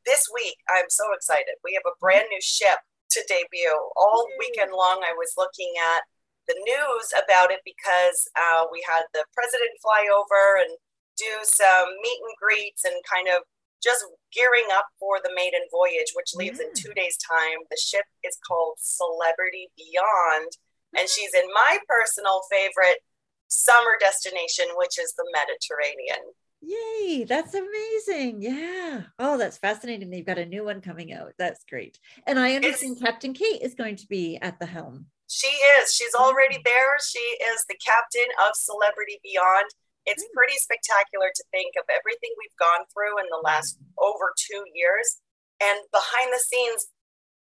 this 0.05 0.23
week 0.33 0.57
i'm 0.69 0.89
so 0.89 1.05
excited. 1.13 1.55
We 1.63 1.73
have 1.73 1.85
a 1.85 1.99
brand 1.99 2.25
new 2.29 2.41
ship 2.41 2.79
to 3.11 3.21
debut. 3.27 3.77
All 3.95 4.27
weekend 4.39 4.71
long 4.71 5.01
i 5.03 5.13
was 5.13 5.33
looking 5.37 5.73
at 5.95 6.03
the 6.47 6.55
news 6.61 7.07
about 7.17 7.51
it 7.51 7.61
because 7.65 8.29
uh, 8.37 8.69
we 8.71 8.83
had 8.85 9.01
the 9.13 9.25
president 9.33 9.73
fly 9.81 10.05
over 10.13 10.61
and 10.61 10.77
do 11.17 11.33
some 11.43 11.89
meet 12.01 12.21
and 12.21 12.37
greets 12.37 12.85
and 12.85 12.95
kind 13.09 13.27
of 13.29 13.41
just 13.85 14.03
gearing 14.33 14.65
up 14.73 14.87
for 14.99 15.21
the 15.23 15.29
maiden 15.35 15.61
voyage, 15.69 16.11
which 16.17 16.33
leaves 16.33 16.57
yeah. 16.59 16.65
in 16.65 16.71
mm. 16.73 16.81
two 16.81 16.93
days' 16.97 17.17
time. 17.21 17.61
The 17.69 17.77
ship 17.77 18.05
is 18.25 18.37
called 18.41 18.81
Celebrity 18.81 19.69
Beyond, 19.77 20.51
and 20.97 21.07
she's 21.07 21.33
in 21.33 21.45
my 21.53 21.77
personal 21.87 22.41
favorite 22.49 23.05
summer 23.47 23.95
destination, 23.99 24.65
which 24.75 24.97
is 24.97 25.13
the 25.13 25.29
Mediterranean. 25.31 26.33
Yay, 26.61 27.25
that's 27.25 27.53
amazing. 27.53 28.41
Yeah. 28.41 29.03
Oh, 29.19 29.37
that's 29.37 29.59
fascinating. 29.59 30.09
They've 30.09 30.25
got 30.25 30.39
a 30.39 30.45
new 30.45 30.65
one 30.65 30.81
coming 30.81 31.13
out. 31.13 31.33
That's 31.37 31.63
great. 31.69 31.99
And 32.25 32.39
I 32.39 32.55
understand 32.55 32.93
it's, 32.93 33.01
Captain 33.01 33.33
Kate 33.33 33.61
is 33.61 33.75
going 33.75 33.97
to 33.97 34.07
be 34.07 34.39
at 34.41 34.59
the 34.59 34.65
helm. 34.65 35.05
She 35.27 35.47
is. 35.47 35.93
She's 35.93 36.15
already 36.15 36.59
there. 36.65 36.97
She 37.05 37.19
is 37.19 37.65
the 37.69 37.77
captain 37.85 38.27
of 38.41 38.55
Celebrity 38.55 39.19
Beyond 39.23 39.65
it's 40.05 40.23
hmm. 40.23 40.33
pretty 40.37 40.57
spectacular 40.57 41.29
to 41.33 41.43
think 41.51 41.75
of 41.77 41.85
everything 41.89 42.33
we've 42.37 42.61
gone 42.61 42.85
through 42.93 43.17
in 43.19 43.27
the 43.29 43.41
last 43.43 43.77
over 43.97 44.33
two 44.37 44.63
years. 44.73 45.21
And 45.61 45.79
behind 45.91 46.31
the 46.31 46.41
scenes, 46.41 46.91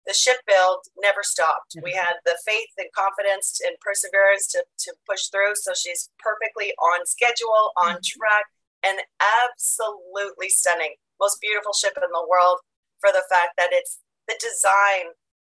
the 0.07 0.15
ship 0.15 0.41
build 0.47 0.87
never 1.03 1.21
stopped. 1.21 1.75
We 1.83 1.93
had 1.93 2.17
the 2.25 2.39
faith 2.45 2.71
and 2.79 2.87
confidence 2.95 3.59
and 3.61 3.75
perseverance 3.77 4.47
to, 4.55 4.63
to 4.87 4.93
push 5.05 5.27
through. 5.29 5.53
So 5.61 5.73
she's 5.75 6.09
perfectly 6.17 6.73
on 6.81 7.05
schedule, 7.05 7.75
on 7.77 7.99
mm-hmm. 7.99 8.17
track, 8.17 8.45
and 8.81 8.97
absolutely 9.21 10.49
stunning. 10.49 10.95
most 11.19 11.37
beautiful 11.41 11.73
ship 11.73 11.93
in 11.99 12.09
the 12.09 12.25
world 12.25 12.63
for 12.99 13.11
the 13.11 13.27
fact 13.29 13.59
that 13.59 13.69
it's 13.71 13.99
the 14.27 14.39
design 14.39 15.13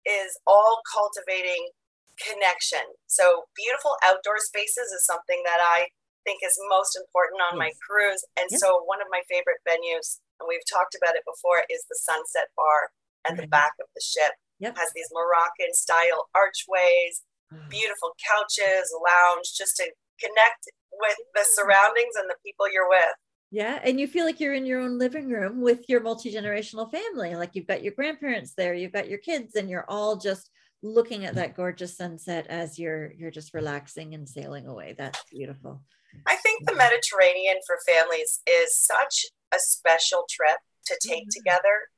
is 0.06 0.36
all 0.48 0.82
cultivating 0.90 1.70
connection. 2.18 2.82
So 3.08 3.46
beautiful 3.56 3.96
outdoor 4.04 4.40
spaces 4.40 4.92
is 4.92 5.06
something 5.06 5.42
that 5.46 5.60
I 5.62 5.88
think 6.24 6.42
is 6.46 6.58
most 6.70 6.96
important 6.96 7.42
on 7.42 7.58
yes. 7.58 7.62
my 7.66 7.72
cruise. 7.82 8.24
And 8.38 8.48
yep. 8.50 8.60
so 8.60 8.84
one 8.86 9.02
of 9.02 9.10
my 9.10 9.22
favorite 9.30 9.62
venues, 9.68 10.22
and 10.40 10.46
we've 10.48 10.66
talked 10.66 10.96
about 10.96 11.16
it 11.16 11.26
before, 11.26 11.66
is 11.70 11.86
the 11.90 12.00
Sunset 12.00 12.50
Bar 12.56 12.92
at 13.30 13.38
the 13.38 13.48
back 13.48 13.74
of 13.80 13.88
the 13.94 14.02
ship. 14.02 14.34
Yep. 14.60 14.74
It 14.74 14.80
has 14.80 14.92
these 14.96 15.10
Moroccan 15.14 15.74
style 15.74 16.30
archways, 16.34 17.26
mm. 17.54 17.70
beautiful 17.70 18.14
couches, 18.22 18.94
lounge, 18.98 19.54
just 19.58 19.78
to 19.78 19.90
connect 20.22 20.70
with 20.94 21.18
the 21.34 21.46
surroundings 21.54 22.14
and 22.18 22.30
the 22.30 22.38
people 22.46 22.66
you're 22.72 22.90
with. 22.90 23.16
Yeah. 23.52 23.80
And 23.84 24.00
you 24.00 24.08
feel 24.08 24.26
like 24.26 24.40
you're 24.40 24.54
in 24.54 24.66
your 24.66 24.80
own 24.80 24.98
living 24.98 25.30
room 25.30 25.62
with 25.62 25.90
your 25.90 26.00
multi 26.00 26.34
generational 26.34 26.90
family. 26.90 27.36
Like 27.36 27.52
you've 27.54 27.68
got 27.68 27.84
your 27.84 27.94
grandparents 27.94 28.54
there, 28.56 28.74
you've 28.74 28.94
got 28.94 29.10
your 29.10 29.20
kids, 29.20 29.56
and 29.56 29.70
you're 29.70 29.86
all 29.90 30.16
just 30.16 30.50
looking 30.84 31.26
at 31.26 31.36
that 31.36 31.56
gorgeous 31.56 31.96
sunset 31.96 32.48
as 32.48 32.80
you're 32.80 33.12
you're 33.14 33.32
just 33.32 33.54
relaxing 33.54 34.14
and 34.14 34.28
sailing 34.28 34.68
away. 34.68 34.96
That's 34.98 35.24
beautiful. 35.30 35.82
I 36.28 36.36
think 36.36 36.66
the 36.66 36.76
Mediterranean 36.76 37.58
for 37.66 37.78
families 37.88 38.42
is 38.48 38.76
such 38.76 39.26
a 39.54 39.60
special 39.60 40.26
trip 40.30 40.58
to 40.88 40.98
take 41.02 41.24
mm-hmm. 41.24 41.38
together. 41.38 41.90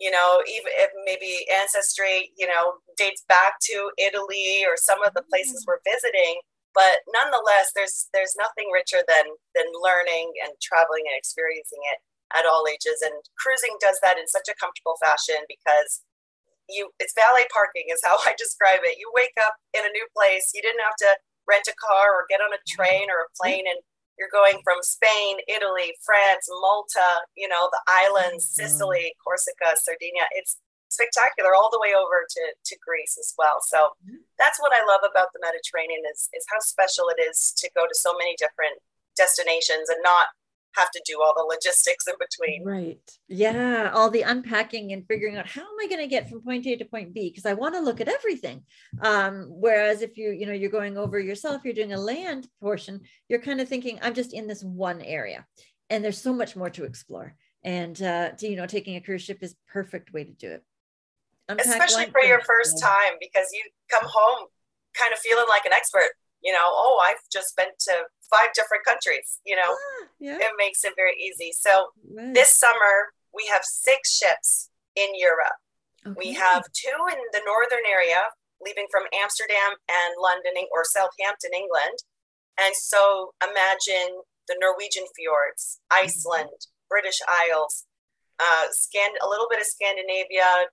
You 0.00 0.10
know, 0.10 0.42
even 0.48 0.72
if 0.74 0.90
maybe 1.06 1.46
ancestry, 1.52 2.32
you 2.36 2.46
know, 2.46 2.82
dates 2.96 3.24
back 3.28 3.60
to 3.70 3.90
Italy 3.96 4.64
or 4.66 4.76
some 4.76 5.02
of 5.04 5.14
the 5.14 5.22
places 5.22 5.62
mm-hmm. 5.62 5.78
we're 5.78 5.86
visiting, 5.86 6.40
but 6.74 7.06
nonetheless 7.14 7.70
there's 7.74 8.10
there's 8.12 8.34
nothing 8.36 8.68
richer 8.74 9.00
than 9.06 9.38
than 9.54 9.70
learning 9.80 10.34
and 10.42 10.52
traveling 10.60 11.06
and 11.06 11.16
experiencing 11.16 11.80
it 11.94 12.02
at 12.34 12.44
all 12.44 12.66
ages 12.66 13.00
and 13.00 13.14
cruising 13.38 13.78
does 13.80 13.96
that 14.02 14.18
in 14.18 14.26
such 14.26 14.50
a 14.50 14.58
comfortable 14.58 14.98
fashion 14.98 15.38
because 15.46 16.02
you 16.68 16.90
it's 16.98 17.14
valet 17.14 17.46
parking 17.54 17.86
is 17.88 18.02
how 18.02 18.18
i 18.26 18.34
describe 18.36 18.82
it 18.82 18.98
you 18.98 19.08
wake 19.14 19.38
up 19.40 19.54
in 19.72 19.86
a 19.86 19.94
new 19.94 20.06
place 20.12 20.50
you 20.52 20.60
didn't 20.60 20.82
have 20.82 20.98
to 20.98 21.14
rent 21.48 21.68
a 21.68 21.74
car 21.76 22.12
or 22.14 22.26
get 22.28 22.40
on 22.40 22.52
a 22.52 22.60
mm-hmm. 22.60 22.74
train 22.74 23.06
or 23.10 23.24
a 23.24 23.28
mm-hmm. 23.28 23.40
plane 23.40 23.66
and 23.68 23.80
you're 24.18 24.30
going 24.30 24.62
from 24.62 24.78
Spain, 24.82 25.42
Italy, 25.50 25.90
France, 26.06 26.46
Malta, 26.62 27.26
you 27.34 27.48
know, 27.48 27.66
the 27.74 27.82
islands, 27.90 28.46
mm-hmm. 28.46 28.62
Sicily, 28.62 29.14
Corsica, 29.18 29.74
Sardinia. 29.74 30.30
It's 30.38 30.62
spectacular 30.86 31.50
all 31.54 31.66
the 31.74 31.82
way 31.82 31.98
over 31.98 32.22
to, 32.22 32.42
to 32.54 32.74
Greece 32.78 33.18
as 33.18 33.34
well. 33.34 33.58
So 33.66 33.98
mm-hmm. 34.06 34.22
that's 34.38 34.62
what 34.62 34.70
I 34.70 34.86
love 34.86 35.02
about 35.02 35.34
the 35.34 35.42
Mediterranean 35.42 36.06
is, 36.06 36.30
is 36.30 36.46
how 36.46 36.62
special 36.62 37.10
it 37.10 37.18
is 37.18 37.50
to 37.58 37.66
go 37.74 37.90
to 37.90 37.96
so 37.98 38.14
many 38.14 38.38
different 38.38 38.78
destinations 39.18 39.90
and 39.90 39.98
not 40.06 40.30
have 40.74 40.90
to 40.90 41.02
do 41.06 41.20
all 41.22 41.34
the 41.36 41.42
logistics 41.42 42.06
in 42.06 42.14
between. 42.18 42.64
Right. 42.64 43.10
Yeah. 43.28 43.90
All 43.94 44.10
the 44.10 44.22
unpacking 44.22 44.92
and 44.92 45.06
figuring 45.06 45.36
out 45.36 45.46
how 45.46 45.62
am 45.62 45.80
I 45.80 45.86
going 45.88 46.00
to 46.00 46.06
get 46.06 46.28
from 46.28 46.42
point 46.42 46.66
A 46.66 46.76
to 46.76 46.84
point 46.84 47.14
B? 47.14 47.30
Because 47.30 47.46
I 47.46 47.54
want 47.54 47.74
to 47.74 47.80
look 47.80 48.00
at 48.00 48.08
everything. 48.08 48.62
Um, 49.00 49.46
whereas 49.48 50.02
if 50.02 50.16
you, 50.16 50.30
you 50.30 50.46
know, 50.46 50.52
you're 50.52 50.70
going 50.70 50.96
over 50.96 51.18
yourself, 51.18 51.62
you're 51.64 51.74
doing 51.74 51.92
a 51.92 52.00
land 52.00 52.48
portion, 52.60 53.00
you're 53.28 53.40
kind 53.40 53.60
of 53.60 53.68
thinking, 53.68 53.98
I'm 54.02 54.14
just 54.14 54.32
in 54.32 54.46
this 54.46 54.62
one 54.62 55.00
area. 55.00 55.46
And 55.90 56.04
there's 56.04 56.20
so 56.20 56.32
much 56.32 56.56
more 56.56 56.70
to 56.70 56.84
explore. 56.84 57.34
And 57.62 58.00
uh, 58.02 58.30
to, 58.32 58.46
you 58.46 58.56
know, 58.56 58.66
taking 58.66 58.96
a 58.96 59.00
cruise 59.00 59.22
ship 59.22 59.38
is 59.42 59.54
perfect 59.72 60.12
way 60.12 60.24
to 60.24 60.32
do 60.32 60.50
it 60.50 60.64
especially 61.48 62.06
for 62.10 62.22
your 62.22 62.40
first 62.40 62.80
time 62.80 63.12
because 63.20 63.46
you 63.52 63.62
come 63.90 64.04
home 64.04 64.46
kind 64.94 65.12
of 65.12 65.18
feeling 65.18 65.44
like 65.48 65.64
an 65.66 65.72
expert 65.72 66.10
you 66.44 66.52
know 66.52 66.66
oh 66.66 67.00
i've 67.04 67.22
just 67.32 67.56
been 67.56 67.72
to 67.78 67.92
five 68.30 68.52
different 68.54 68.84
countries 68.84 69.40
you 69.44 69.56
know 69.56 69.70
ah, 69.72 70.06
yeah. 70.20 70.36
it 70.38 70.52
makes 70.58 70.84
it 70.84 70.92
very 70.96 71.16
easy 71.16 71.52
so 71.52 71.88
right. 72.12 72.34
this 72.34 72.50
summer 72.50 73.12
we 73.32 73.48
have 73.50 73.62
six 73.64 74.14
ships 74.14 74.70
in 74.94 75.08
europe 75.14 75.58
okay. 76.06 76.16
we 76.18 76.32
have 76.32 76.62
two 76.72 77.00
in 77.12 77.18
the 77.32 77.42
northern 77.46 77.84
area 77.90 78.28
leaving 78.60 78.86
from 78.90 79.02
amsterdam 79.22 79.74
and 79.88 80.14
london 80.20 80.52
or 80.72 80.84
southampton 80.84 81.50
england 81.54 81.98
and 82.60 82.74
so 82.76 83.32
imagine 83.42 84.22
the 84.48 84.56
norwegian 84.60 85.04
fjords 85.16 85.80
mm-hmm. 85.90 86.04
iceland 86.04 86.52
mm-hmm. 86.52 86.88
british 86.88 87.18
isles 87.26 87.86
uh, 88.40 88.66
Scan- 88.72 89.14
a 89.22 89.28
little 89.28 89.46
bit 89.48 89.60
of 89.60 89.66
Scandinavia, 89.66 90.66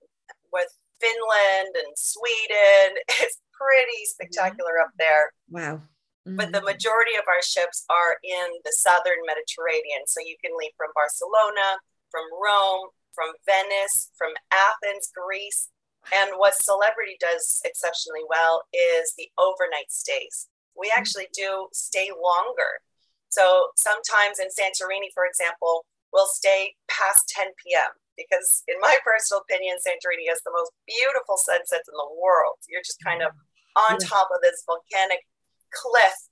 with 0.52 0.68
Finland 1.00 1.74
and 1.74 1.92
Sweden. 1.96 3.00
It's 3.22 3.38
pretty 3.62 4.02
spectacular 4.10 4.82
up 4.82 4.90
there. 4.98 5.30
Wow. 5.50 5.86
Mm-hmm. 6.26 6.36
But 6.36 6.52
the 6.52 6.62
majority 6.62 7.14
of 7.18 7.26
our 7.26 7.42
ships 7.42 7.84
are 7.90 8.18
in 8.22 8.58
the 8.64 8.74
southern 8.82 9.22
Mediterranean. 9.26 10.06
So 10.06 10.20
you 10.22 10.36
can 10.42 10.54
leave 10.58 10.74
from 10.76 10.90
Barcelona, 10.94 11.78
from 12.10 12.26
Rome, 12.34 12.90
from 13.14 13.30
Venice, 13.46 14.10
from 14.18 14.34
Athens, 14.50 15.10
Greece. 15.14 15.70
And 16.10 16.34
what 16.36 16.58
Celebrity 16.58 17.14
does 17.18 17.62
exceptionally 17.64 18.26
well 18.26 18.66
is 18.74 19.14
the 19.14 19.30
overnight 19.38 19.90
stays. 19.90 20.50
We 20.74 20.90
mm-hmm. 20.90 20.98
actually 20.98 21.28
do 21.34 21.68
stay 21.72 22.10
longer. 22.10 22.82
So 23.30 23.70
sometimes 23.78 24.38
in 24.38 24.50
Santorini, 24.50 25.10
for 25.14 25.24
example, 25.26 25.86
we'll 26.12 26.30
stay 26.30 26.74
past 26.90 27.30
10 27.34 27.54
p.m 27.62 27.90
because 28.16 28.62
in 28.68 28.76
my 28.80 28.96
personal 29.04 29.40
opinion 29.40 29.76
santorini 29.80 30.28
has 30.28 30.40
the 30.44 30.52
most 30.52 30.72
beautiful 30.84 31.40
sunsets 31.40 31.88
in 31.88 31.96
the 31.96 32.12
world 32.20 32.60
you're 32.68 32.84
just 32.84 33.00
kind 33.00 33.22
of 33.24 33.32
on 33.76 33.98
top 33.98 34.28
of 34.32 34.40
this 34.42 34.62
volcanic 34.66 35.24
cliff 35.72 36.28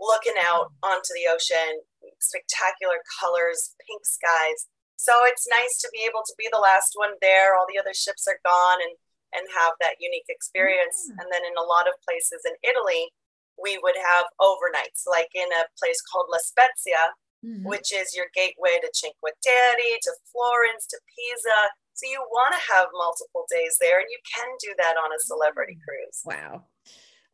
looking 0.00 0.36
out 0.36 0.74
onto 0.82 1.12
the 1.14 1.30
ocean 1.30 1.80
spectacular 2.18 2.98
colors 3.20 3.74
pink 3.86 4.02
skies 4.04 4.68
so 4.96 5.24
it's 5.24 5.46
nice 5.48 5.78
to 5.78 5.88
be 5.94 6.04
able 6.04 6.22
to 6.26 6.34
be 6.36 6.46
the 6.50 6.60
last 6.60 6.92
one 6.94 7.14
there 7.22 7.54
all 7.54 7.66
the 7.70 7.78
other 7.78 7.94
ships 7.94 8.26
are 8.26 8.42
gone 8.44 8.82
and 8.82 8.94
and 9.32 9.48
have 9.56 9.72
that 9.80 9.96
unique 9.96 10.28
experience 10.28 11.08
yeah. 11.08 11.22
and 11.22 11.26
then 11.32 11.40
in 11.46 11.56
a 11.56 11.64
lot 11.64 11.88
of 11.88 11.94
places 12.04 12.42
in 12.44 12.52
italy 12.60 13.14
we 13.56 13.78
would 13.80 13.96
have 13.96 14.26
overnights 14.42 15.06
like 15.06 15.30
in 15.32 15.48
a 15.54 15.70
place 15.78 16.02
called 16.10 16.26
la 16.28 16.42
spezia 16.42 17.14
mm-hmm. 17.44 17.66
which 17.66 17.92
is 17.92 18.14
your 18.14 18.26
gateway 18.34 18.78
to 18.80 18.90
Cinque 18.94 19.18
Terre, 19.42 19.98
to 20.02 20.12
Florence, 20.30 20.86
to 20.86 20.98
Pisa. 21.10 21.60
So 22.02 22.10
you 22.10 22.24
want 22.30 22.54
to 22.54 22.74
have 22.74 22.88
multiple 22.92 23.46
days 23.48 23.76
there, 23.80 24.00
and 24.00 24.08
you 24.10 24.18
can 24.34 24.48
do 24.60 24.74
that 24.78 24.96
on 24.96 25.10
a 25.12 25.20
celebrity 25.20 25.74
mm. 25.74 25.84
cruise. 25.86 26.20
Wow. 26.24 26.64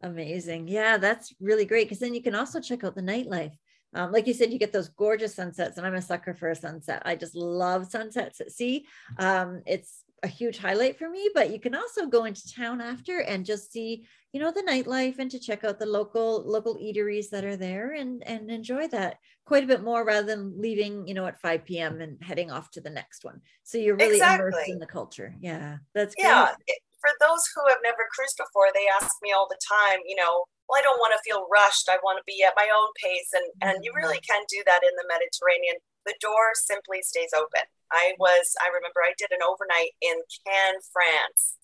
Amazing. 0.03 0.69
Yeah, 0.69 0.99
that's 0.99 1.35
really 1.41 1.65
great 1.65 1.87
because 1.87 1.99
then 1.99 2.15
you 2.15 2.23
can 2.23 2.35
also 2.35 2.61
check 2.61 2.85
out 2.85 2.95
the 2.95 3.03
nightlife. 3.03 3.55
Um, 3.95 4.13
like 4.13 4.27
you 4.27 4.35
said, 4.35 4.53
you 4.53 4.59
get 4.59 4.73
those 4.73 4.91
gorgeous 4.91 5.35
sunsets, 5.35 5.79
and 5.79 5.87
I'm 5.87 5.95
a 5.95 6.03
sucker 6.03 6.35
for 6.35 6.51
a 6.51 6.55
sunset. 6.55 7.03
I 7.07 7.17
just 7.17 7.35
love 7.35 7.87
sunsets 7.87 8.41
at 8.41 8.53
sea. 8.53 8.87
Um, 9.19 9.63
it's 9.67 10.05
a 10.23 10.29
huge 10.29 10.59
highlight 10.59 10.99
for 10.99 11.09
me, 11.09 11.31
but 11.35 11.51
you 11.51 11.59
can 11.59 11.75
also 11.75 12.07
go 12.07 12.25
into 12.25 12.53
town 12.53 12.81
after 12.81 13.21
and 13.21 13.47
just 13.47 13.73
see, 13.73 14.05
you 14.33 14.41
know, 14.41 14.51
the 14.51 14.63
nightlife 14.63 15.19
and 15.19 15.31
to 15.31 15.39
check 15.39 15.65
out 15.65 15.79
the 15.79 15.87
local 15.87 16.43
local 16.47 16.77
eateries 16.77 17.31
that 17.31 17.45
are 17.45 17.57
there 17.57 17.93
and 17.93 18.23
and 18.27 18.51
enjoy 18.51 18.89
that 18.89 19.17
quite 19.49 19.65
a 19.65 19.67
bit 19.67 19.83
more 19.83 20.05
rather 20.05 20.27
than 20.27 20.61
leaving, 20.61 21.09
you 21.09 21.15
know, 21.15 21.27
at 21.27 21.41
5 21.41 21.65
p.m. 21.65 22.01
and 22.01 22.23
heading 22.23 22.51
off 22.51 22.71
to 22.73 22.81
the 22.81 22.91
next 22.91 23.25
one. 23.25 23.41
So 23.65 23.79
you're 23.79 23.97
really 23.97 24.21
exactly. 24.21 24.47
immersed 24.47 24.69
in 24.69 24.79
the 24.79 24.87
culture. 24.87 25.35
Yeah, 25.41 25.79
that's 25.95 26.15
yeah. 26.19 26.53
It, 26.67 26.79
for 27.01 27.11
those 27.21 27.43
who 27.55 27.63
have 27.69 27.79
never 27.83 28.05
cruised 28.13 28.37
before, 28.37 28.69
they 28.75 28.87
ask 29.01 29.17
me 29.23 29.33
all 29.33 29.49
the 29.49 29.59
time, 29.65 30.01
you 30.05 30.17
know, 30.17 30.45
well, 30.69 30.79
I 30.79 30.83
don't 30.83 31.01
want 31.01 31.15
to 31.17 31.25
feel 31.25 31.49
rushed. 31.49 31.89
I 31.89 31.97
want 32.05 32.19
to 32.19 32.27
be 32.27 32.45
at 32.45 32.53
my 32.57 32.69
own 32.69 32.91
pace, 33.03 33.33
and 33.33 33.49
and 33.65 33.85
you 33.85 33.93
really 33.97 34.21
mm-hmm. 34.21 34.37
can 34.37 34.45
do 34.53 34.61
that 34.67 34.85
in 34.85 34.93
the 35.01 35.09
Mediterranean. 35.09 35.81
The 36.05 36.15
door 36.21 36.53
simply 36.55 37.01
stays 37.03 37.33
open 37.33 37.65
I 37.91 38.13
was, 38.19 38.55
I 38.61 38.69
remember 38.69 39.01
I 39.01 39.17
did 39.17 39.33
an 39.33 39.45
overnight 39.45 39.97
in 40.01 40.21
Cannes, 40.45 40.89
France. 40.93 41.57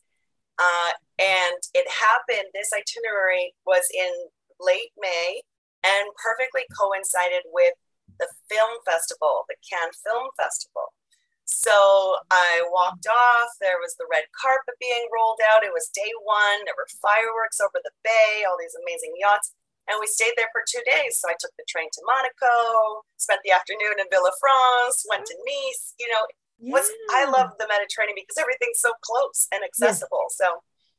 Uh, 0.58 0.92
and 1.18 1.60
it 1.74 1.86
happened, 1.90 2.48
this 2.54 2.70
itinerary 2.72 3.54
was 3.66 3.84
in 3.92 4.12
late 4.60 4.94
May 4.96 5.42
and 5.84 6.08
perfectly 6.16 6.64
coincided 6.72 7.44
with 7.52 7.76
the 8.18 8.28
film 8.48 8.80
festival, 8.88 9.44
the 9.46 9.60
Cannes 9.60 10.00
Film 10.00 10.32
Festival. 10.40 10.96
So 11.44 12.16
I 12.32 12.64
walked 12.72 13.04
off. 13.04 13.50
There 13.60 13.76
was 13.76 13.92
the 14.00 14.08
red 14.08 14.24
carpet 14.32 14.80
being 14.80 15.04
rolled 15.12 15.44
out. 15.44 15.60
It 15.60 15.76
was 15.76 15.92
day 15.92 16.08
one. 16.24 16.64
There 16.64 16.76
were 16.76 16.88
fireworks 17.04 17.60
over 17.60 17.84
the 17.84 17.92
bay, 18.00 18.48
all 18.48 18.56
these 18.56 18.76
amazing 18.80 19.12
yachts. 19.20 19.52
And 19.84 20.00
we 20.00 20.08
stayed 20.08 20.32
there 20.40 20.48
for 20.56 20.64
two 20.64 20.80
days. 20.88 21.20
So 21.20 21.28
I 21.28 21.36
took 21.36 21.52
the 21.60 21.68
train 21.68 21.92
to 21.92 22.00
Monaco, 22.08 23.04
spent 23.20 23.44
the 23.44 23.52
afternoon 23.52 24.00
in 24.00 24.08
Villefranche, 24.08 25.04
went 25.12 25.28
to 25.28 25.36
Nice. 25.44 25.92
You 26.00 26.08
know, 26.08 26.24
yeah. 26.56 26.72
was 26.80 26.88
I 27.12 27.28
love 27.28 27.52
the 27.60 27.68
Mediterranean 27.68 28.16
because 28.16 28.40
everything's 28.40 28.80
so 28.80 28.96
close 29.04 29.44
and 29.52 29.60
accessible. 29.60 30.32
Yeah. 30.32 30.40
So 30.40 30.48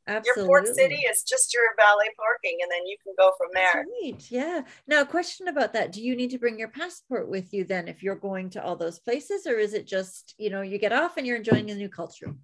Absolutely. 0.08 0.44
Your 0.44 0.48
port 0.48 0.68
city 0.68 1.02
is 1.10 1.24
just 1.24 1.54
your 1.54 1.64
valet 1.78 2.10
parking, 2.16 2.60
and 2.62 2.70
then 2.72 2.86
you 2.86 2.96
can 3.04 3.14
go 3.18 3.32
from 3.38 3.48
there. 3.54 3.86
Yeah. 4.30 4.62
Now, 4.88 5.02
a 5.02 5.06
question 5.06 5.48
about 5.48 5.74
that: 5.74 5.92
Do 5.92 6.02
you 6.02 6.16
need 6.16 6.30
to 6.32 6.38
bring 6.38 6.60
your 6.60 6.68
passport 6.68 7.28
with 7.28 7.54
you 7.54 7.64
then 7.64 7.88
if 7.88 8.04
you're 8.04 8.16
going 8.16 8.50
to 8.52 8.64
all 8.64 8.76
those 8.76 9.00
places, 9.00 9.48
or 9.48 9.58
is 9.58 9.74
it 9.74 9.88
just 9.88 10.36
you 10.38 10.50
know 10.50 10.62
you 10.62 10.78
get 10.78 10.94
off 10.94 11.18
and 11.18 11.26
you're 11.26 11.38
enjoying 11.38 11.72
a 11.72 11.76
new 11.76 11.90
culture? 11.90 12.36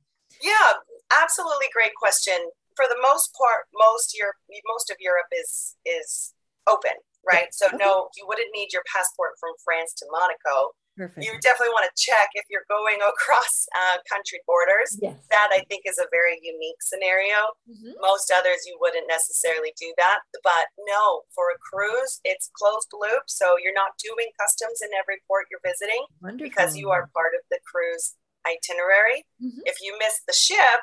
Yeah, 0.42 0.74
absolutely 1.12 1.68
great 1.74 1.94
question 1.96 2.38
for 2.76 2.86
the 2.88 3.00
most 3.02 3.36
part, 3.38 3.68
most 3.74 4.18
Europe, 4.18 4.36
most 4.68 4.90
of 4.90 4.98
Europe 5.00 5.30
is 5.32 5.76
is 5.86 6.34
open, 6.68 6.98
right? 7.22 7.54
So 7.54 7.68
okay. 7.68 7.78
no, 7.78 8.10
you 8.18 8.26
wouldn't 8.28 8.50
need 8.54 8.74
your 8.74 8.84
passport 8.94 9.38
from 9.40 9.52
France 9.64 9.94
to 9.98 10.06
Monaco. 10.12 10.74
Perfect. 10.98 11.24
you 11.26 11.32
definitely 11.42 11.72
want 11.74 11.88
to 11.90 11.96
check 11.98 12.30
if 12.36 12.46
you're 12.50 12.68
going 12.70 13.00
across 13.14 13.66
uh, 13.76 13.98
country 14.12 14.40
borders. 14.46 14.98
Yes. 15.02 15.18
That 15.32 15.50
I 15.52 15.64
think 15.70 15.84
is 15.86 15.98
a 15.98 16.06
very 16.12 16.38
unique 16.44 16.82
scenario. 16.82 17.38
Mhm. 17.70 17.94
Most 18.02 18.32
others, 18.36 18.66
you 18.68 18.78
wouldn't 18.80 19.08
necessarily 19.08 19.74
do 19.80 19.94
that. 19.98 20.20
But 20.44 20.68
no, 20.88 21.22
for 21.34 21.50
a 21.50 21.58
cruise, 21.60 22.20
it's 22.24 22.52
closed 22.54 22.92
loop. 22.94 23.24
So 23.28 23.56
you're 23.64 23.74
not 23.74 23.92
doing 24.04 24.30
customs 24.40 24.82
in 24.82 24.90
every 25.00 25.22
port 25.28 25.48
you're 25.50 25.64
visiting 25.64 26.04
Wonderful. 26.22 26.44
because 26.50 26.76
you 26.78 26.90
are 26.92 27.10
part 27.14 27.34
of 27.36 27.42
the 27.50 27.60
cruise 27.66 28.16
itinerary. 28.46 29.26
Mhm. 29.42 29.62
If 29.66 29.78
you 29.82 29.96
miss 30.00 30.20
the 30.28 30.34
ship 30.34 30.82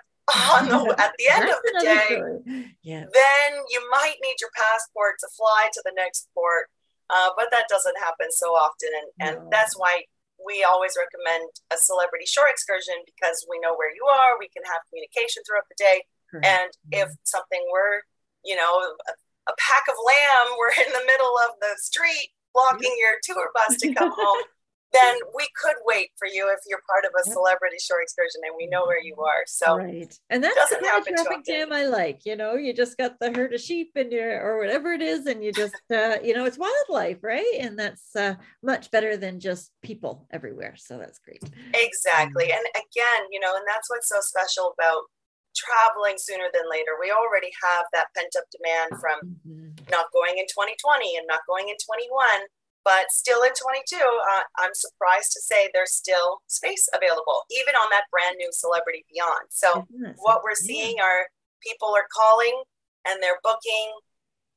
on 0.55 0.69
the, 0.69 0.95
at 0.99 1.13
the 1.19 1.29
end 1.37 1.49
of 1.49 1.59
the 1.65 1.81
day. 1.81 2.75
Yeah. 2.83 3.05
then 3.13 3.51
you 3.71 3.81
might 3.91 4.17
need 4.23 4.37
your 4.41 4.51
passport 4.57 5.17
to 5.21 5.29
fly 5.37 5.69
to 5.73 5.83
the 5.85 5.93
next 5.97 6.29
port. 6.35 6.69
Uh, 7.11 7.31
but 7.37 7.49
that 7.51 7.65
doesn't 7.69 7.97
happen 7.99 8.29
so 8.31 8.53
often. 8.53 8.91
And, 8.93 9.09
and 9.29 9.35
No. 9.45 9.49
that's 9.51 9.77
why 9.77 10.05
we 10.39 10.63
always 10.63 10.95
recommend 10.95 11.49
a 11.73 11.77
celebrity 11.81 12.27
shore 12.27 12.49
excursion 12.49 12.95
because 13.07 13.45
we 13.51 13.59
know 13.59 13.75
where 13.75 13.91
you 13.91 14.05
are. 14.07 14.39
We 14.39 14.49
can 14.49 14.63
have 14.65 14.85
communication 14.89 15.43
throughout 15.43 15.67
the 15.69 15.79
day. 15.81 16.05
Correct. 16.31 16.47
And 16.47 16.71
if 16.93 17.09
something 17.25 17.65
were, 17.73 18.05
you 18.45 18.55
know, 18.55 18.71
a, 19.09 19.13
a 19.51 19.55
pack 19.59 19.85
of 19.89 19.97
lamb 19.99 20.55
were 20.61 20.73
in 20.85 20.93
the 20.93 21.05
middle 21.07 21.35
of 21.49 21.57
the 21.61 21.75
street 21.81 22.31
blocking 22.55 22.95
your 23.01 23.17
tour 23.25 23.51
bus 23.55 23.77
to 23.81 23.93
come 23.95 24.13
home, 24.15 24.43
then 24.93 25.17
we 25.37 25.47
could 25.61 25.77
wait 25.85 26.11
for 26.19 26.27
you 26.27 26.49
if 26.51 26.61
you're 26.67 26.83
part 26.89 27.05
of 27.05 27.11
a 27.21 27.31
celebrity 27.31 27.77
shore 27.81 28.01
excursion 28.01 28.41
and 28.45 28.55
we 28.57 28.67
know 28.67 28.87
where 28.87 29.03
you 29.03 29.17
are. 29.17 29.45
So 29.47 29.77
right. 29.77 30.13
And 30.31 30.43
that's 30.43 30.55
the 30.71 30.77
doesn't 30.77 30.85
kind 30.85 31.19
of 31.19 31.25
traffic 31.27 31.45
jam 31.45 31.73
I 31.73 31.85
like. 31.87 32.21
You 32.25 32.37
know, 32.37 32.55
you 32.55 32.73
just 32.73 32.97
got 32.97 33.19
the 33.21 33.33
herd 33.33 33.53
of 33.53 33.61
sheep 33.61 33.91
and 33.97 34.11
your 34.11 34.41
or 34.41 34.59
whatever 34.59 34.93
it 34.93 35.03
is, 35.03 35.27
and 35.27 35.45
you 35.45 35.53
just 35.53 35.75
uh, 35.93 36.17
you 36.23 36.35
know, 36.35 36.45
it's 36.45 36.59
wildlife, 36.59 37.23
right? 37.23 37.55
And 37.61 37.79
that's 37.79 38.17
uh, 38.17 38.35
much 38.63 38.91
better 38.91 39.17
than 39.17 39.41
just 39.41 39.73
people 39.83 40.27
everywhere. 40.31 40.75
So 40.77 40.99
that's 40.99 41.19
great. 41.19 41.43
Exactly. 41.75 42.51
And 42.51 42.65
again, 42.75 43.23
you 43.31 43.41
know, 43.41 43.55
and 43.57 43.65
that's 43.67 43.91
what's 43.91 44.09
so 44.09 44.21
special 44.21 44.75
about 44.79 45.03
traveling 45.57 46.17
sooner 46.19 46.47
than 46.53 46.63
later. 46.71 46.93
We 47.01 47.11
already 47.11 47.51
have 47.63 47.85
that 47.93 48.07
pent 48.17 48.33
up 48.39 48.45
demand 48.51 49.01
from 49.01 49.37
Mhm. 49.47 49.91
not 49.91 50.07
going 50.13 50.39
in 50.39 50.47
2020 50.47 51.17
and 51.17 51.27
not 51.27 51.41
going 51.47 51.69
in 51.69 51.77
21, 51.85 52.47
but 52.89 53.13
still 53.13 53.43
in 53.45 53.53
22. 53.53 54.01
Uh, 54.01 54.43
I'm 54.57 54.73
surprised 54.73 55.33
to 55.37 55.41
say 55.45 55.69
there's 55.77 55.93
still 55.93 56.41
space 56.49 56.89
available, 56.97 57.45
even 57.53 57.75
on 57.77 57.89
that 57.93 58.09
brand 58.11 58.37
new 58.41 58.49
Celebrity 58.51 59.05
Beyond. 59.13 59.53
So, 59.53 59.85
that 60.01 60.17
what 60.25 60.41
we're 60.43 60.57
something? 60.57 60.73
Yeah. 60.77 60.85
seeing 60.89 60.97
are 61.05 61.29
people 61.61 61.93
are 61.93 62.09
calling 62.09 62.57
and 63.07 63.23
they're 63.23 63.41
booking 63.45 63.93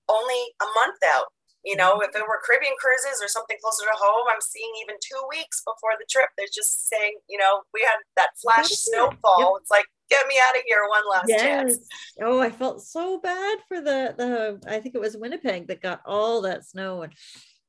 only 0.08 0.42
a 0.64 0.68
month 0.80 1.04
out. 1.12 1.28
You 1.64 1.76
know, 1.76 2.00
Mm-hmm. 2.00 2.08
if 2.10 2.16
it 2.16 2.24
were 2.28 2.40
Caribbean 2.48 2.74
cruises 2.80 3.20
or 3.22 3.28
something 3.28 3.58
closer 3.62 3.84
to 3.84 3.98
home, 4.00 4.26
I'm 4.32 4.40
seeing 4.42 4.72
even 4.82 4.96
two 5.04 5.22
weeks 5.30 5.62
before 5.68 5.94
the 6.00 6.08
trip. 6.10 6.30
They're 6.38 6.48
just 6.56 6.88
saying, 6.88 7.20
you 7.30 7.38
know, 7.38 7.62
we 7.74 7.82
had 7.84 8.00
that 8.16 8.30
flash 8.42 8.66
That 8.66 8.72
is 8.72 8.80
it. 8.88 8.92
snowfall. 8.96 9.58
It's 9.62 9.70
like, 9.70 9.86
get 10.10 10.26
me 10.28 10.36
out 10.42 10.56
of 10.56 10.64
here 10.66 10.82
one 10.90 11.04
last 11.12 11.28
Yes. 11.28 11.44
chance. 11.44 11.80
Oh, 12.24 12.40
I 12.40 12.50
felt 12.50 12.82
so 12.82 13.20
bad 13.20 13.60
for 13.68 13.80
the 13.82 14.16
the 14.18 14.60
I 14.68 14.80
think 14.80 14.96
it 14.96 15.02
was 15.02 15.16
Winnipeg 15.18 15.68
that 15.68 15.82
got 15.82 16.02
all 16.06 16.42
that 16.42 16.66
snow 16.66 17.04
and 17.04 17.14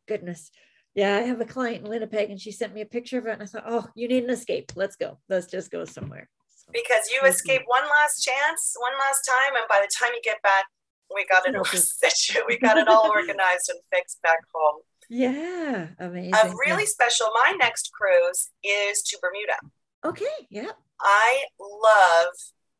goodness. 0.06 0.50
Yeah, 0.94 1.16
I 1.16 1.20
have 1.22 1.40
a 1.40 1.44
client 1.46 1.84
in 1.84 1.90
Winnipeg 1.90 2.30
and 2.30 2.40
she 2.40 2.52
sent 2.52 2.74
me 2.74 2.82
a 2.82 2.86
picture 2.86 3.18
of 3.18 3.26
it 3.26 3.32
and 3.32 3.42
I 3.42 3.46
thought, 3.46 3.64
"Oh, 3.66 3.88
you 3.94 4.08
need 4.08 4.24
an 4.24 4.30
escape. 4.30 4.72
Let's 4.76 4.96
go. 4.96 5.18
Let's 5.28 5.46
just 5.46 5.70
go 5.70 5.84
somewhere." 5.84 6.28
So, 6.54 6.70
Because 6.72 7.10
you 7.12 7.20
escape 7.22 7.62
one 7.66 7.84
last 7.88 8.22
chance, 8.22 8.74
one 8.78 8.92
last 8.98 9.22
time, 9.26 9.56
and 9.56 9.64
by 9.68 9.80
the 9.80 9.88
time 9.98 10.12
you 10.14 10.20
get 10.22 10.40
back, 10.42 10.66
we 11.14 11.24
got 11.26 11.46
it 11.48 11.56
all 11.56 11.64
situ- 11.64 12.42
we 12.46 12.58
got 12.58 12.76
it 12.78 12.88
all 12.88 13.10
organized 13.10 13.68
and 13.70 13.80
fixed 13.92 14.20
back 14.22 14.38
home. 14.54 14.82
yeah, 15.08 15.88
amazing. 15.98 16.34
A 16.34 16.46
Yeah. 16.46 16.52
really 16.66 16.86
special, 16.86 17.28
my 17.34 17.54
next 17.58 17.90
cruise 17.92 18.50
is 18.62 19.02
to 19.02 19.18
Bermuda. 19.20 19.58
Okay, 20.04 20.46
yeah. 20.50 20.72
I 21.00 21.44
love 21.60 22.28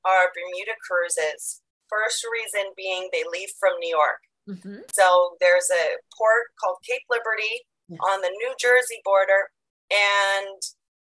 our 0.05 0.31
Bermuda 0.35 0.73
cruises. 0.87 1.61
First 1.89 2.25
reason 2.33 2.73
being 2.77 3.09
they 3.13 3.25
leave 3.31 3.51
from 3.61 3.73
New 3.81 3.89
York. 3.95 4.21
Hmm 4.47 4.79
So 4.95 5.37
there's 5.41 5.69
a 5.71 5.97
port 6.17 6.47
called 6.61 6.79
Cape 6.87 7.05
Liberty 7.11 7.63
on 8.01 8.21
the 8.23 8.31
New 8.31 8.55
Jersey 8.59 9.01
border. 9.05 9.51
And 9.91 10.61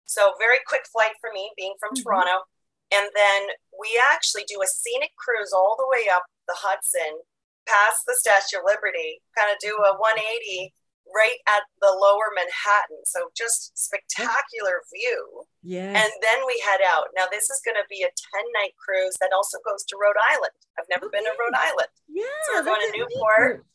so 0.07 0.33
very 0.39 0.59
quick 0.67 0.83
flight 0.91 1.13
for 1.21 1.31
me 1.33 1.53
being 1.57 1.75
from 1.79 1.91
Mhm. 1.95 2.03
Toronto. 2.03 2.45
And 2.91 3.11
then 3.15 3.49
we 3.79 4.01
actually 4.11 4.45
do 4.45 4.63
a 4.63 4.67
scenic 4.67 5.13
cruise 5.17 5.53
all 5.53 5.77
the 5.79 5.87
way 5.87 6.09
up 6.09 6.25
the 6.49 6.55
Hudson, 6.57 7.23
past 7.67 8.03
the 8.07 8.17
Statue 8.17 8.59
of 8.59 8.65
Liberty, 8.65 9.23
kind 9.37 9.53
of 9.53 9.59
do 9.61 9.77
a 9.85 9.95
180 9.97 10.75
right 11.15 11.39
at 11.49 11.63
the 11.81 11.91
lower 11.91 12.31
Manhattan. 12.35 13.03
So 13.05 13.31
just 13.37 13.77
spectacular 13.79 14.83
view. 14.95 15.45
Yeah. 15.63 15.91
And 15.97 16.13
then 16.23 16.39
we 16.47 16.63
head 16.65 16.81
out. 16.87 17.09
Now, 17.17 17.27
this 17.31 17.51
is 17.51 17.61
going 17.65 17.77
to 17.77 17.87
be 17.91 18.03
a 18.03 18.11
10 18.11 18.45
night 18.55 18.73
cruise 18.79 19.17
that 19.21 19.33
also 19.35 19.59
goes 19.65 19.85
to 19.89 19.97
Rhode 20.01 20.19
Island. 20.21 20.55
I've 20.79 20.89
never 20.91 21.09
been 21.09 21.25
to 21.25 21.35
Rhode 21.39 21.57
Island. 21.59 21.91
yeah, 22.09 22.25
so 22.49 22.61
we're 22.61 22.65
going 22.71 22.81
to 22.85 22.93
Newport. 22.99 23.67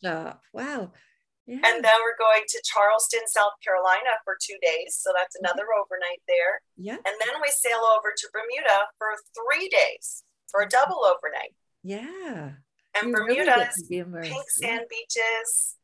Wow. 0.52 0.92
Yeah. 1.46 1.62
And 1.62 1.78
then 1.84 1.94
we're 2.02 2.18
going 2.18 2.42
to 2.42 2.58
Charleston, 2.66 3.22
South 3.30 3.54
Carolina 3.62 4.18
for 4.24 4.34
two 4.42 4.58
days. 4.62 4.98
So 4.98 5.12
that's 5.16 5.36
Mm-hmm. 5.36 5.46
another 5.46 5.66
overnight 5.78 6.22
there. 6.26 6.60
yeah. 6.76 6.96
And 6.98 7.16
then 7.22 7.34
we 7.40 7.48
sail 7.54 7.82
over 7.94 8.10
to 8.16 8.26
Bermuda 8.32 8.88
for 8.98 9.14
three 9.36 9.68
days 9.68 10.24
for 10.50 10.62
a 10.62 10.68
double 10.68 11.04
overnight. 11.04 11.54
Yeah. 11.84 12.58
And 12.98 13.10
You 13.10 13.14
Bermuda 13.14 13.44
get 13.44 13.68
is 13.68 13.74
to 13.76 13.86
be 13.88 13.98
immersed. 13.98 14.30
pink 14.30 14.44
Yeah. 14.60 14.68
sand 14.78 14.86
beaches, 14.90 15.75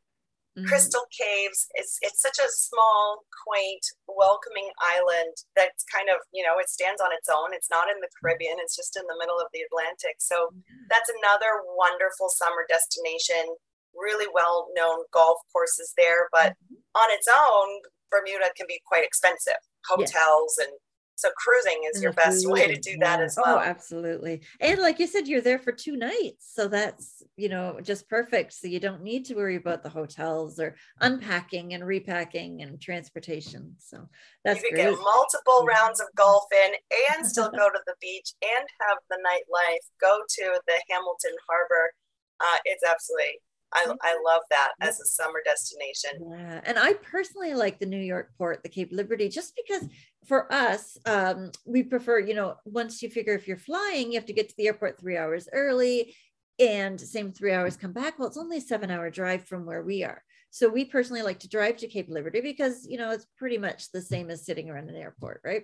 Mhm. 0.57 0.67
crystal 0.67 1.05
caves. 1.09 1.67
It's 1.73 1.97
it's 2.01 2.21
such 2.21 2.37
a 2.37 2.47
small, 2.49 3.25
quaint, 3.45 3.85
welcoming 4.07 4.69
island 4.79 5.33
that's 5.55 5.83
kind 5.85 6.09
of 6.09 6.17
you 6.31 6.43
know 6.45 6.59
it 6.59 6.69
stands 6.69 7.01
on 7.01 7.11
its 7.13 7.29
own. 7.29 7.53
It's 7.53 7.69
not 7.69 7.89
in 7.89 7.99
the 8.01 8.09
Caribbean. 8.21 8.59
It's 8.59 8.75
just 8.75 8.95
in 8.95 9.05
the 9.07 9.17
middle 9.17 9.39
of 9.39 9.47
the 9.53 9.61
Atlantic. 9.61 10.17
So 10.19 10.49
that's 10.89 11.09
another 11.09 11.61
wonderful 11.65 12.29
summer 12.29 12.65
destination. 12.69 13.55
Really 13.95 14.27
well 14.33 14.69
known 14.75 15.05
golf 15.11 15.39
courses 15.51 15.93
there, 15.97 16.29
but 16.31 16.53
Mhm. 16.71 16.81
on 16.95 17.11
its 17.11 17.27
own, 17.27 17.81
Bermuda 18.11 18.51
can 18.55 18.67
be 18.67 18.81
quite 18.85 19.03
expensive. 19.03 19.57
Hotels 19.87 20.57
and 20.59 20.79
so 21.15 21.29
cruising 21.37 21.81
is 21.93 22.01
your 22.01 22.13
best 22.13 22.47
way 22.49 22.67
to 22.67 22.79
do 22.79 22.97
that 22.99 23.19
yeah. 23.19 23.25
as 23.25 23.37
well. 23.37 23.57
Oh, 23.57 23.59
absolutely. 23.59 24.41
And 24.59 24.79
like 24.79 24.99
you 24.99 25.07
said, 25.07 25.27
you're 25.27 25.41
there 25.41 25.59
for 25.59 25.71
two 25.71 25.95
nights. 25.95 26.51
So 26.53 26.67
that's, 26.67 27.23
you 27.37 27.49
know, 27.49 27.79
just 27.81 28.09
perfect. 28.09 28.53
So 28.53 28.67
you 28.67 28.79
don't 28.79 29.03
need 29.03 29.25
to 29.25 29.35
worry 29.35 29.55
about 29.55 29.83
the 29.83 29.89
hotels 29.89 30.59
or 30.59 30.75
unpacking 31.01 31.73
and 31.73 31.85
repacking 31.85 32.61
and 32.61 32.81
transportation. 32.81 33.75
So 33.79 34.09
that's 34.43 34.61
you 34.61 34.69
could 34.69 34.75
great. 34.75 34.89
get 34.89 34.99
multiple 34.99 35.65
rounds 35.65 35.99
of 35.99 36.07
golf 36.15 36.45
in 36.51 36.73
and 37.15 37.25
still 37.25 37.51
go 37.57 37.69
to 37.69 37.79
the 37.85 37.95
beach 38.01 38.33
and 38.41 38.67
have 38.81 38.97
the 39.09 39.17
nightlife. 39.17 39.85
Go 40.01 40.19
to 40.27 40.61
the 40.67 40.81
Hamilton 40.89 41.35
Harbor. 41.47 41.93
Uh, 42.39 42.57
it's 42.65 42.83
absolutely, 42.83 43.39
I, 43.73 43.85
I 44.01 44.17
love 44.25 44.41
that 44.49 44.71
as 44.81 44.99
a 44.99 45.05
summer 45.05 45.39
destination. 45.45 46.11
Yeah, 46.31 46.61
and 46.65 46.77
I 46.77 46.93
personally 46.93 47.53
like 47.53 47.79
the 47.79 47.85
New 47.85 48.01
York 48.01 48.31
port, 48.37 48.63
the 48.63 48.69
Cape 48.69 48.89
Liberty, 48.91 49.29
just 49.29 49.53
because 49.55 49.87
for 50.25 50.51
us, 50.51 50.97
um, 51.05 51.51
we 51.65 51.83
prefer, 51.83 52.19
you 52.19 52.33
know, 52.33 52.55
once 52.65 53.01
you 53.01 53.09
figure 53.09 53.33
if 53.33 53.47
you're 53.47 53.57
flying, 53.57 54.11
you 54.11 54.17
have 54.17 54.27
to 54.27 54.33
get 54.33 54.49
to 54.49 54.55
the 54.57 54.67
airport 54.67 54.99
three 54.99 55.17
hours 55.17 55.47
early 55.51 56.15
and 56.59 56.99
same 56.99 57.31
three 57.31 57.51
hours 57.51 57.77
come 57.77 57.93
back. 57.93 58.17
Well, 58.17 58.27
it's 58.27 58.37
only 58.37 58.57
a 58.57 58.61
seven 58.61 58.91
hour 58.91 59.09
drive 59.09 59.45
from 59.45 59.65
where 59.65 59.83
we 59.83 60.03
are. 60.03 60.23
So 60.51 60.69
we 60.69 60.85
personally 60.85 61.23
like 61.23 61.39
to 61.39 61.49
drive 61.49 61.77
to 61.77 61.87
Cape 61.87 62.09
Liberty 62.09 62.39
because, 62.39 62.85
you 62.87 62.97
know, 62.97 63.09
it's 63.09 63.25
pretty 63.37 63.57
much 63.57 63.91
the 63.91 64.01
same 64.01 64.29
as 64.29 64.45
sitting 64.45 64.69
around 64.69 64.89
an 64.89 64.95
airport, 64.95 65.41
right? 65.43 65.63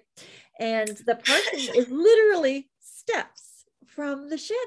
And 0.60 0.88
the 1.06 1.16
parking 1.16 1.76
is 1.76 1.88
literally 1.92 2.70
steps 2.80 3.66
from 3.86 4.30
the 4.30 4.38
ship. 4.38 4.58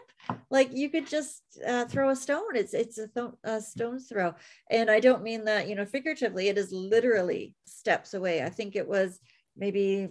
Like 0.48 0.70
you 0.72 0.90
could 0.90 1.08
just 1.08 1.42
uh, 1.66 1.86
throw 1.86 2.10
a 2.10 2.16
stone. 2.16 2.54
It's 2.54 2.72
it's 2.72 2.98
a, 2.98 3.08
th- 3.08 3.32
a 3.42 3.60
stone's 3.60 4.08
throw. 4.08 4.34
And 4.70 4.90
I 4.90 5.00
don't 5.00 5.24
mean 5.24 5.44
that, 5.46 5.68
you 5.68 5.74
know, 5.74 5.86
figuratively, 5.86 6.48
it 6.48 6.56
is 6.56 6.72
literally 6.72 7.56
steps 7.66 8.14
away. 8.14 8.42
I 8.42 8.48
think 8.48 8.76
it 8.76 8.86
was 8.86 9.18
maybe 9.56 10.08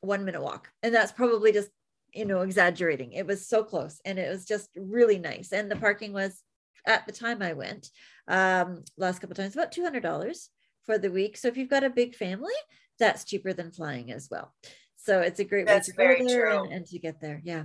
one 0.00 0.24
minute 0.24 0.42
walk. 0.42 0.70
And 0.82 0.94
that's 0.94 1.12
probably 1.12 1.52
just, 1.52 1.70
you 2.12 2.24
know, 2.24 2.40
exaggerating. 2.40 3.12
It 3.12 3.26
was 3.26 3.48
so 3.48 3.64
close 3.64 4.00
and 4.04 4.18
it 4.18 4.30
was 4.30 4.44
just 4.44 4.70
really 4.76 5.18
nice. 5.18 5.52
And 5.52 5.70
the 5.70 5.76
parking 5.76 6.12
was 6.12 6.42
at 6.86 7.06
the 7.06 7.12
time 7.12 7.42
I 7.42 7.52
went, 7.52 7.90
um, 8.28 8.84
last 8.96 9.20
couple 9.20 9.34
times, 9.34 9.54
about 9.54 9.72
$200 9.72 10.48
for 10.84 10.98
the 10.98 11.10
week. 11.10 11.36
So 11.36 11.48
if 11.48 11.56
you've 11.56 11.70
got 11.70 11.84
a 11.84 11.90
big 11.90 12.14
family, 12.14 12.54
that's 12.98 13.24
cheaper 13.24 13.52
than 13.52 13.72
flying 13.72 14.12
as 14.12 14.28
well. 14.30 14.54
So 14.96 15.20
it's 15.20 15.40
a 15.40 15.44
great 15.44 15.66
That's 15.66 15.88
way 15.88 15.92
to 15.92 15.96
very 15.96 16.18
go 16.20 16.28
there 16.28 16.50
true. 16.50 16.64
and, 16.64 16.72
and 16.72 16.86
to 16.86 16.98
get 16.98 17.20
there. 17.20 17.40
Yeah. 17.44 17.64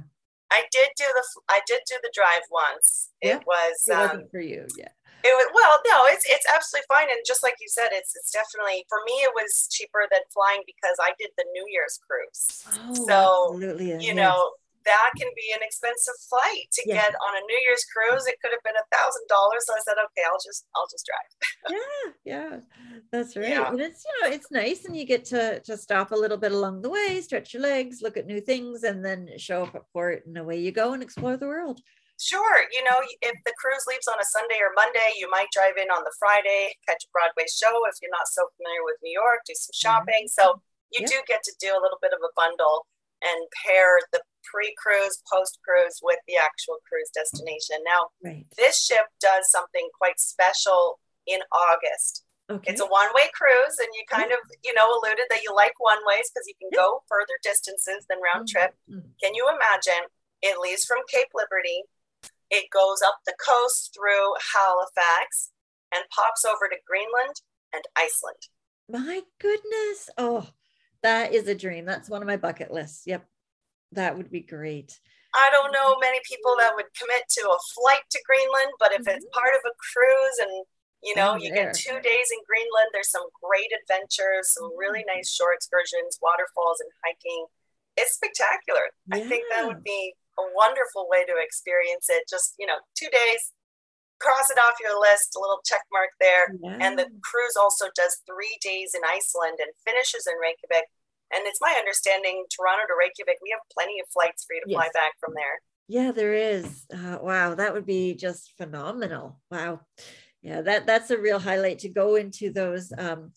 I 0.51 0.63
did 0.71 0.89
do 0.97 1.05
the 1.15 1.23
I 1.47 1.61
did 1.65 1.79
do 1.87 1.95
the 2.03 2.11
drive 2.13 2.41
once. 2.51 3.09
Yeah, 3.21 3.37
It 3.37 3.43
was 3.47 3.83
It 3.87 3.93
um, 3.93 3.99
wasn't 4.01 4.31
for 4.31 4.41
you. 4.41 4.67
Yeah. 4.77 4.89
It 5.23 5.33
was 5.33 5.47
well, 5.53 5.79
no, 5.85 6.05
it's 6.09 6.25
it's 6.27 6.45
absolutely 6.49 6.85
fine, 6.87 7.09
and 7.09 7.19
just 7.25 7.43
like 7.43 7.55
you 7.61 7.69
said, 7.69 7.89
it's 7.91 8.15
it's 8.15 8.31
definitely 8.31 8.85
for 8.89 8.99
me. 9.05 9.13
It 9.21 9.33
was 9.35 9.67
cheaper 9.71 10.07
than 10.11 10.21
flying 10.33 10.63
because 10.65 10.97
I 10.99 11.11
did 11.19 11.29
the 11.37 11.45
New 11.53 11.65
Year's 11.69 11.99
cruise. 12.01 12.65
Oh, 12.89 12.93
So, 13.07 13.19
absolutely. 13.53 13.91
you 14.01 14.13
yes. 14.13 14.15
know, 14.15 14.51
that 14.85 15.11
can 15.17 15.29
be 15.35 15.53
an 15.53 15.61
expensive 15.61 16.17
flight 16.29 16.65
to 16.73 16.81
yeah. 16.85 16.95
get 16.95 17.15
on 17.15 17.37
a 17.37 17.45
New 17.45 17.59
Year's 17.65 17.85
cruise. 17.91 18.25
It 18.27 18.37
could 18.41 18.51
have 18.51 18.63
been 18.63 18.77
a 18.79 18.95
thousand 18.95 19.25
dollars. 19.29 19.63
So 19.65 19.73
I 19.73 19.81
said, 19.85 19.97
okay, 20.01 20.25
I'll 20.25 20.41
just 20.43 20.65
I'll 20.75 20.89
just 20.89 21.05
drive. 21.05 21.29
yeah, 21.77 22.11
yeah, 22.25 22.59
that's 23.11 23.35
right. 23.35 23.49
Yeah. 23.49 23.69
And 23.69 23.81
it's 23.81 24.03
you 24.05 24.29
know 24.29 24.33
it's 24.35 24.51
nice, 24.51 24.85
and 24.85 24.95
you 24.95 25.05
get 25.05 25.25
to 25.25 25.59
to 25.61 25.77
stop 25.77 26.11
a 26.11 26.15
little 26.15 26.37
bit 26.37 26.51
along 26.51 26.81
the 26.81 26.89
way, 26.89 27.21
stretch 27.21 27.53
your 27.53 27.63
legs, 27.63 28.01
look 28.01 28.17
at 28.17 28.27
new 28.27 28.41
things, 28.41 28.83
and 28.83 29.03
then 29.03 29.29
show 29.37 29.63
up 29.63 29.75
at 29.75 29.83
port, 29.93 30.25
and 30.25 30.37
away 30.37 30.59
you 30.59 30.71
go 30.71 30.93
and 30.93 31.03
explore 31.03 31.37
the 31.37 31.47
world. 31.47 31.81
Sure, 32.21 32.69
you 32.69 32.85
know 32.85 33.01
if 33.01 33.33
the 33.49 33.57
cruise 33.57 33.89
leaves 33.89 34.05
on 34.05 34.21
a 34.21 34.29
Sunday 34.29 34.61
or 34.61 34.69
Monday, 34.77 35.17
you 35.17 35.25
might 35.33 35.49
drive 35.49 35.73
in 35.81 35.89
on 35.89 36.05
the 36.05 36.13
Friday, 36.21 36.77
catch 36.85 37.01
a 37.01 37.09
Broadway 37.09 37.49
show. 37.49 37.81
If 37.89 37.97
you're 37.97 38.13
not 38.13 38.29
so 38.29 38.45
familiar 38.61 38.85
with 38.85 39.01
New 39.01 39.09
York, 39.09 39.41
do 39.49 39.57
some 39.57 39.73
shopping. 39.73 40.29
Mm-hmm. 40.29 40.37
So 40.37 40.61
you 40.93 41.01
yeah. 41.01 41.17
do 41.17 41.25
get 41.25 41.41
to 41.49 41.53
do 41.57 41.73
a 41.73 41.81
little 41.81 41.97
bit 41.97 42.13
of 42.13 42.21
a 42.21 42.29
bundle 42.37 42.85
and 43.25 43.49
pair 43.65 44.05
the 44.13 44.21
pre-cruise, 44.45 45.17
post-cruise 45.25 45.97
with 46.05 46.21
the 46.29 46.37
actual 46.37 46.77
cruise 46.85 47.09
destination. 47.09 47.81
Now, 47.81 48.13
right. 48.21 48.45
this 48.53 48.77
ship 48.77 49.09
does 49.17 49.49
something 49.49 49.89
quite 49.97 50.21
special 50.21 51.01
in 51.25 51.41
August. 51.49 52.25
Okay. 52.49 52.69
It's 52.69 52.81
a 52.81 52.89
one-way 52.89 53.33
cruise, 53.33 53.77
and 53.81 53.89
you 53.97 54.03
kind 54.09 54.29
of, 54.29 54.41
you 54.61 54.73
know, 54.77 54.89
alluded 54.89 55.25
that 55.29 55.41
you 55.41 55.55
like 55.55 55.73
one-ways 55.77 56.29
because 56.29 56.45
you 56.45 56.57
can 56.61 56.69
go 56.73 57.01
further 57.09 57.37
distances 57.41 58.05
than 58.09 58.21
round 58.21 58.45
mm-hmm. 58.45 58.61
trip. 58.61 58.77
Mm-hmm. 58.89 59.09
Can 59.17 59.33
you 59.33 59.49
imagine? 59.49 60.05
It 60.41 60.57
leaves 60.57 60.83
from 60.85 61.05
Cape 61.07 61.29
Liberty, 61.33 61.85
it 62.51 62.69
goes 62.69 63.01
up 63.03 63.15
the 63.25 63.33
coast 63.43 63.95
through 63.95 64.33
Halifax, 64.53 65.49
and 65.93 66.03
pops 66.15 66.45
over 66.45 66.67
to 66.67 66.75
Greenland 66.87 67.41
and 67.73 67.83
Iceland. 67.95 68.47
My 68.89 69.21
goodness! 69.39 70.09
Oh, 70.17 70.47
that 71.01 71.33
is 71.33 71.47
a 71.47 71.55
dream. 71.55 71.85
That's 71.85 72.09
one 72.09 72.21
of 72.21 72.27
my 72.27 72.37
bucket 72.37 72.71
lists. 72.71 73.03
Yep. 73.07 73.25
That 73.93 74.15
would 74.15 74.31
be 74.31 74.41
great. 74.41 74.99
I 75.33 75.49
don't 75.51 75.71
know 75.71 75.95
many 75.99 76.19
people 76.27 76.55
that 76.59 76.75
would 76.75 76.91
commit 76.95 77.23
to 77.39 77.43
a 77.47 77.63
flight 77.75 78.03
to 78.11 78.19
Greenland, 78.27 78.75
but 78.79 78.91
if 78.91 79.01
mm-hmm. 79.01 79.15
it's 79.15 79.25
part 79.31 79.55
of 79.55 79.63
a 79.63 79.73
cruise 79.79 80.37
and 80.43 80.65
you 81.01 81.15
know, 81.15 81.35
you 81.35 81.51
get 81.51 81.73
two 81.73 81.97
days 81.97 82.29
in 82.29 82.39
Greenland, 82.45 82.93
there's 82.93 83.09
some 83.09 83.25
great 83.41 83.73
adventures, 83.73 84.53
some 84.53 84.69
really 84.77 84.99
mm-hmm. 85.01 85.17
nice 85.17 85.33
shore 85.33 85.53
excursions, 85.53 86.19
waterfalls, 86.21 86.79
and 86.79 86.91
hiking. 87.03 87.45
It's 87.97 88.13
spectacular. 88.13 88.93
Yeah. 89.07 89.17
I 89.17 89.27
think 89.27 89.45
that 89.49 89.65
would 89.65 89.83
be 89.83 90.13
a 90.41 90.49
wonderful 90.57 91.05
way 91.05 91.23
to 91.25 91.37
experience 91.37 92.09
it. 92.09 92.25
Just, 92.25 92.57
you 92.57 92.65
know, 92.65 92.81
two 92.97 93.09
days, 93.13 93.53
cross 94.19 94.49
it 94.49 94.57
off 94.57 94.81
your 94.81 94.99
list, 94.99 95.37
a 95.37 95.39
little 95.39 95.61
check 95.65 95.85
mark 95.93 96.09
there. 96.19 96.49
Yeah. 96.61 96.77
And 96.81 96.97
the 96.97 97.05
cruise 97.21 97.57
also 97.59 97.85
does 97.93 98.21
three 98.25 98.57
days 98.61 98.93
in 98.97 99.01
Iceland 99.05 99.61
and 99.61 99.69
finishes 99.85 100.25
in 100.25 100.33
Reykjavik. 100.41 100.89
And 101.33 101.45
it's 101.45 101.61
my 101.61 101.75
understanding, 101.77 102.45
Toronto 102.49 102.83
to 102.89 102.95
Reykjavik, 102.97 103.39
we 103.41 103.53
have 103.53 103.61
plenty 103.71 104.01
of 104.01 104.07
flights 104.11 104.43
for 104.43 104.53
you 104.53 104.61
to 104.65 104.69
yes. 104.69 104.77
fly 104.77 104.89
back 104.93 105.13
from 105.21 105.33
there. 105.33 105.61
Yeah, 105.87 106.11
there 106.11 106.33
is. 106.33 106.85
Uh, 106.93 107.17
wow, 107.21 107.55
that 107.55 107.73
would 107.73 107.85
be 107.85 108.15
just 108.15 108.53
phenomenal. 108.57 109.39
Wow. 109.49 109.81
Yeah, 110.41 110.61
that 110.61 110.87
that's 110.87 111.11
a 111.11 111.17
real 111.17 111.39
highlight 111.39 111.79
to 111.79 111.89
go 111.89 112.15
into 112.15 112.51
those. 112.51 112.91
Um, 112.97 113.33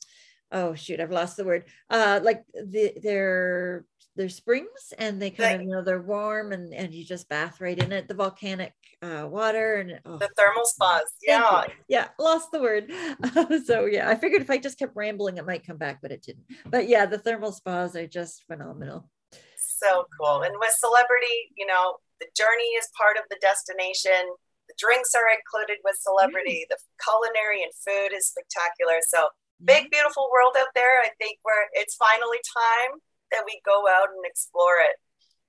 oh 0.50 0.74
shoot, 0.74 1.00
I've 1.00 1.10
lost 1.10 1.36
the 1.36 1.44
word. 1.44 1.64
Uh, 1.90 2.20
like 2.22 2.44
the 2.54 2.94
their 3.02 3.84
they're 4.16 4.28
springs 4.28 4.92
and 4.98 5.20
they 5.20 5.30
kind 5.30 5.56
of 5.56 5.62
you 5.62 5.68
know 5.68 5.82
they're 5.82 6.02
warm 6.02 6.52
and 6.52 6.72
and 6.72 6.94
you 6.94 7.04
just 7.04 7.28
bath 7.28 7.60
right 7.60 7.78
in 7.82 7.92
it 7.92 8.06
the 8.06 8.14
volcanic 8.14 8.72
uh, 9.02 9.26
water 9.28 9.76
and 9.76 10.00
oh. 10.06 10.18
the 10.18 10.30
thermal 10.36 10.64
spas 10.64 11.02
yeah. 11.22 11.66
Yeah 11.88 12.08
lost 12.18 12.52
the 12.52 12.60
word. 12.60 12.90
So 13.66 13.86
yeah 13.86 14.08
i 14.08 14.14
figured 14.14 14.42
if 14.42 14.50
i 14.50 14.58
just 14.58 14.78
kept 14.78 14.96
rambling 14.96 15.36
it 15.36 15.46
might 15.46 15.66
come 15.66 15.76
back 15.76 16.00
but 16.00 16.12
it 16.12 16.22
didn't. 16.22 16.44
But 16.66 16.88
yeah 16.88 17.06
the 17.06 17.18
thermal 17.18 17.52
spas 17.52 17.96
are 17.96 18.06
just 18.06 18.44
phenomenal. 18.46 19.10
So 19.58 20.06
cool 20.18 20.42
and 20.42 20.54
with 20.58 20.72
celebrity 20.72 21.52
you 21.56 21.66
know 21.66 21.96
the 22.20 22.26
journey 22.36 22.70
is 22.78 22.88
part 22.96 23.16
of 23.16 23.24
the 23.30 23.38
destination. 23.40 24.36
The 24.68 24.74
drinks 24.78 25.14
are 25.14 25.28
included 25.28 25.82
with 25.84 25.96
celebrity. 25.98 26.64
Mm. 26.64 26.70
the 26.70 26.78
culinary 27.02 27.62
and 27.62 27.72
food 27.74 28.16
is 28.16 28.32
spectacular. 28.32 29.00
So 29.02 29.28
big 29.62 29.90
beautiful 29.90 30.30
world 30.32 30.54
out 30.56 30.72
there. 30.74 31.02
I 31.02 31.10
think 31.20 31.38
where 31.42 31.68
it's 31.74 31.96
finally 31.96 32.38
time 32.48 33.00
that 33.30 33.42
we 33.46 33.60
go 33.64 33.84
out 33.88 34.08
and 34.14 34.24
explore 34.24 34.76
it. 34.80 34.96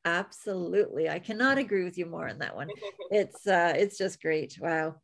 Absolutely. 0.05 1.09
I 1.09 1.19
cannot 1.19 1.57
agree 1.57 1.83
with 1.83 1.97
you 1.97 2.05
more 2.05 2.29
on 2.29 2.39
that 2.39 2.55
one. 2.55 2.69
It's 3.11 3.45
uh 3.47 3.73
it's 3.75 3.97
just 3.97 4.21
great. 4.21 4.57
Wow. 4.59 4.95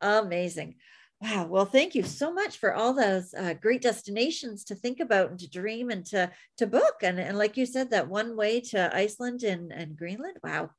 Amazing. 0.00 0.76
Wow. 1.20 1.46
Well 1.46 1.64
thank 1.64 1.94
you 1.94 2.02
so 2.02 2.32
much 2.32 2.58
for 2.58 2.74
all 2.74 2.92
those 2.92 3.32
uh, 3.34 3.54
great 3.54 3.82
destinations 3.82 4.64
to 4.64 4.74
think 4.74 5.00
about 5.00 5.30
and 5.30 5.38
to 5.40 5.48
dream 5.48 5.90
and 5.90 6.04
to 6.06 6.30
to 6.58 6.66
book. 6.66 6.96
And, 7.02 7.18
and 7.18 7.38
like 7.38 7.56
you 7.56 7.66
said 7.66 7.90
that 7.90 8.08
one 8.08 8.36
way 8.36 8.60
to 8.60 8.94
iceland 8.94 9.42
and, 9.42 9.72
and 9.72 9.96
greenland. 9.96 10.38
Wow 10.42 10.70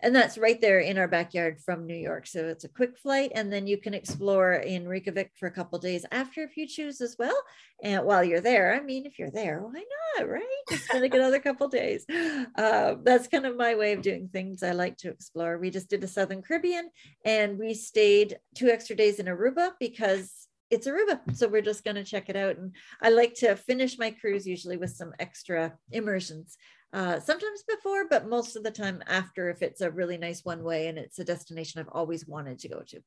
and 0.00 0.14
that's 0.14 0.38
right 0.38 0.60
there 0.60 0.80
in 0.80 0.96
our 0.96 1.08
backyard 1.08 1.60
from 1.60 1.86
New 1.86 1.96
York. 1.96 2.26
So 2.26 2.46
it's 2.46 2.64
a 2.64 2.68
quick 2.68 2.96
flight, 2.98 3.32
and 3.34 3.52
then 3.52 3.66
you 3.66 3.78
can 3.78 3.94
explore 3.94 4.54
in 4.54 4.86
Reykjavik 4.86 5.32
for 5.38 5.46
a 5.46 5.52
couple 5.52 5.78
days 5.78 6.06
after 6.12 6.42
if 6.42 6.56
you 6.56 6.66
choose 6.68 7.00
as 7.00 7.16
well. 7.18 7.36
And 7.82 8.04
while 8.04 8.22
you're 8.22 8.40
there, 8.40 8.74
I 8.74 8.80
mean, 8.80 9.06
if 9.06 9.18
you're 9.18 9.30
there, 9.30 9.60
why 9.60 9.84
not, 10.18 10.28
right? 10.28 10.42
Just 10.70 10.84
spend 10.84 11.12
another 11.12 11.40
couple 11.40 11.68
days. 11.68 12.06
Uh, 12.56 12.96
that's 13.02 13.28
kind 13.28 13.46
of 13.46 13.56
my 13.56 13.74
way 13.74 13.92
of 13.92 14.02
doing 14.02 14.28
things. 14.28 14.62
I 14.62 14.72
like 14.72 14.96
to 14.98 15.10
explore. 15.10 15.58
We 15.58 15.70
just 15.70 15.88
did 15.88 16.00
the 16.00 16.08
Southern 16.08 16.42
Caribbean, 16.42 16.90
and 17.24 17.58
we 17.58 17.74
stayed 17.74 18.38
two 18.54 18.68
extra 18.68 18.96
days 18.96 19.18
in 19.18 19.26
Aruba 19.26 19.72
because 19.78 20.48
it's 20.70 20.86
Aruba. 20.86 21.20
So 21.34 21.48
we're 21.48 21.62
just 21.62 21.84
going 21.84 21.96
to 21.96 22.04
check 22.04 22.28
it 22.28 22.36
out. 22.36 22.56
And 22.56 22.74
I 23.02 23.10
like 23.10 23.34
to 23.36 23.56
finish 23.56 23.98
my 23.98 24.10
cruise 24.10 24.46
usually 24.46 24.76
with 24.76 24.90
some 24.90 25.12
extra 25.18 25.74
immersions 25.90 26.56
uh, 26.92 27.20
sometimes 27.20 27.62
before, 27.68 28.08
but 28.08 28.28
most 28.28 28.56
of 28.56 28.62
the 28.62 28.70
time 28.70 29.02
after 29.06 29.50
if 29.50 29.62
it's 29.62 29.80
a 29.80 29.90
really 29.90 30.16
nice 30.16 30.44
one 30.44 30.62
way 30.62 30.88
and 30.88 30.98
it's 30.98 31.18
a 31.18 31.24
destination 31.24 31.80
I've 31.80 31.92
always 31.92 32.26
wanted 32.26 32.58
to 32.60 32.68
go 32.68 32.80
to. 32.88 33.00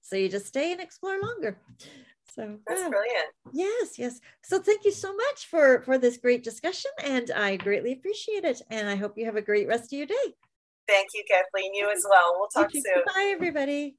So 0.00 0.16
you 0.16 0.28
just 0.28 0.46
stay 0.46 0.72
and 0.72 0.80
explore 0.80 1.20
longer. 1.20 1.58
So 2.34 2.58
that's 2.66 2.82
yeah. 2.82 2.88
brilliant. 2.88 3.28
Yes, 3.52 3.98
yes. 3.98 4.20
So 4.42 4.58
thank 4.58 4.84
you 4.84 4.92
so 4.92 5.14
much 5.14 5.46
for 5.46 5.82
for 5.82 5.98
this 5.98 6.18
great 6.18 6.44
discussion, 6.44 6.90
and 7.02 7.30
I 7.30 7.56
greatly 7.56 7.92
appreciate 7.92 8.44
it. 8.44 8.60
And 8.70 8.88
I 8.88 8.96
hope 8.96 9.14
you 9.16 9.24
have 9.24 9.36
a 9.36 9.42
great 9.42 9.66
rest 9.66 9.92
of 9.92 9.98
your 9.98 10.06
day. 10.06 10.34
Thank 10.86 11.08
you, 11.14 11.24
Kathleen. 11.28 11.74
You 11.74 11.90
as 11.90 12.04
well. 12.08 12.36
We'll 12.38 12.48
talk 12.48 12.70
soon. 12.72 12.82
Bye, 13.06 13.32
everybody. 13.32 13.96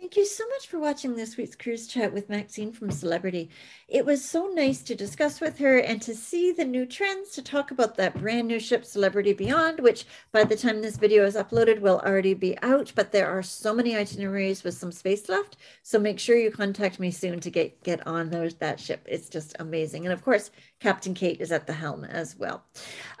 Thank 0.00 0.16
you 0.16 0.26
so 0.26 0.46
much 0.50 0.68
for 0.68 0.78
watching 0.78 1.16
this 1.16 1.36
week's 1.36 1.56
cruise 1.56 1.88
chat 1.88 2.12
with 2.12 2.28
Maxine 2.28 2.70
from 2.70 2.88
Celebrity. 2.88 3.50
It 3.88 4.06
was 4.06 4.24
so 4.24 4.46
nice 4.46 4.80
to 4.82 4.94
discuss 4.94 5.40
with 5.40 5.58
her 5.58 5.78
and 5.78 6.00
to 6.02 6.14
see 6.14 6.52
the 6.52 6.64
new 6.64 6.86
trends, 6.86 7.30
to 7.30 7.42
talk 7.42 7.72
about 7.72 7.96
that 7.96 8.16
brand 8.16 8.46
new 8.46 8.60
ship 8.60 8.84
Celebrity 8.84 9.32
Beyond, 9.32 9.80
which 9.80 10.06
by 10.30 10.44
the 10.44 10.56
time 10.56 10.80
this 10.80 10.96
video 10.96 11.24
is 11.26 11.34
uploaded 11.34 11.80
will 11.80 12.00
already 12.06 12.32
be 12.32 12.56
out, 12.62 12.92
but 12.94 13.10
there 13.10 13.28
are 13.28 13.42
so 13.42 13.74
many 13.74 13.96
itineraries 13.96 14.62
with 14.62 14.74
some 14.74 14.92
space 14.92 15.28
left. 15.28 15.56
So 15.82 15.98
make 15.98 16.20
sure 16.20 16.36
you 16.36 16.52
contact 16.52 17.00
me 17.00 17.10
soon 17.10 17.40
to 17.40 17.50
get, 17.50 17.82
get 17.82 18.06
on 18.06 18.30
those, 18.30 18.54
that 18.54 18.78
ship. 18.78 19.04
It's 19.04 19.28
just 19.28 19.56
amazing. 19.58 20.06
And 20.06 20.12
of 20.12 20.22
course, 20.22 20.52
Captain 20.80 21.12
Kate 21.12 21.40
is 21.40 21.50
at 21.50 21.66
the 21.66 21.72
helm 21.72 22.04
as 22.04 22.36
well. 22.36 22.64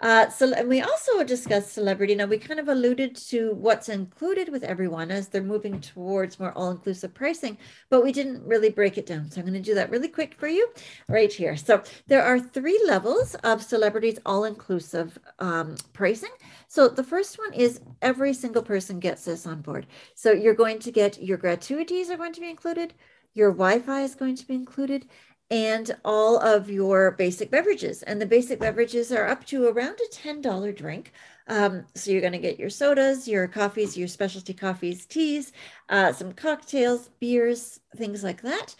Uh, 0.00 0.28
so, 0.28 0.52
and 0.52 0.68
we 0.68 0.80
also 0.80 1.24
discussed 1.24 1.72
Celebrity. 1.72 2.14
Now, 2.14 2.26
we 2.26 2.38
kind 2.38 2.60
of 2.60 2.68
alluded 2.68 3.16
to 3.16 3.52
what's 3.54 3.88
included 3.88 4.48
with 4.48 4.62
everyone 4.62 5.10
as 5.10 5.28
they're 5.28 5.42
moving 5.42 5.80
towards 5.80 6.38
more 6.38 6.52
all 6.52 6.70
inclusive 6.70 7.14
pricing, 7.14 7.58
but 7.90 8.04
we 8.04 8.12
didn't 8.12 8.46
really 8.46 8.70
break 8.70 8.96
it 8.96 9.06
down. 9.06 9.30
So, 9.30 9.40
I'm 9.40 9.46
going 9.46 9.60
to 9.60 9.70
do 9.70 9.74
that 9.74 9.90
really 9.90 10.08
quick 10.08 10.34
for 10.34 10.46
you 10.46 10.68
right 11.08 11.32
here. 11.32 11.56
So, 11.56 11.82
there 12.06 12.22
are 12.22 12.38
three 12.38 12.80
levels 12.86 13.34
of 13.36 13.62
celebrities 13.62 14.20
all 14.24 14.44
inclusive 14.44 15.18
um, 15.40 15.76
pricing. 15.92 16.32
So, 16.68 16.88
the 16.88 17.04
first 17.04 17.38
one 17.38 17.54
is 17.54 17.80
every 18.02 18.34
single 18.34 18.62
person 18.62 19.00
gets 19.00 19.24
this 19.24 19.46
on 19.46 19.62
board. 19.62 19.86
So, 20.14 20.30
you're 20.30 20.54
going 20.54 20.78
to 20.80 20.92
get 20.92 21.20
your 21.20 21.38
gratuities 21.38 22.08
are 22.08 22.16
going 22.16 22.34
to 22.34 22.40
be 22.40 22.50
included. 22.50 22.94
Your 23.34 23.50
Wi 23.50 23.78
Fi 23.78 24.02
is 24.02 24.14
going 24.14 24.36
to 24.36 24.46
be 24.46 24.54
included 24.54 25.06
and 25.50 25.96
all 26.04 26.38
of 26.38 26.70
your 26.70 27.12
basic 27.12 27.50
beverages. 27.50 28.02
And 28.02 28.20
the 28.20 28.26
basic 28.26 28.60
beverages 28.60 29.10
are 29.12 29.26
up 29.26 29.44
to 29.46 29.66
around 29.66 29.98
a 29.98 30.14
$10 30.14 30.76
drink. 30.76 31.12
Um, 31.46 31.86
so 31.94 32.10
you're 32.10 32.20
going 32.20 32.34
to 32.34 32.38
get 32.38 32.58
your 32.58 32.70
sodas, 32.70 33.26
your 33.26 33.48
coffees, 33.48 33.96
your 33.96 34.08
specialty 34.08 34.52
coffees, 34.52 35.06
teas, 35.06 35.52
uh, 35.88 36.12
some 36.12 36.32
cocktails, 36.32 37.08
beers, 37.20 37.80
things 37.96 38.22
like 38.22 38.42
that. 38.42 38.74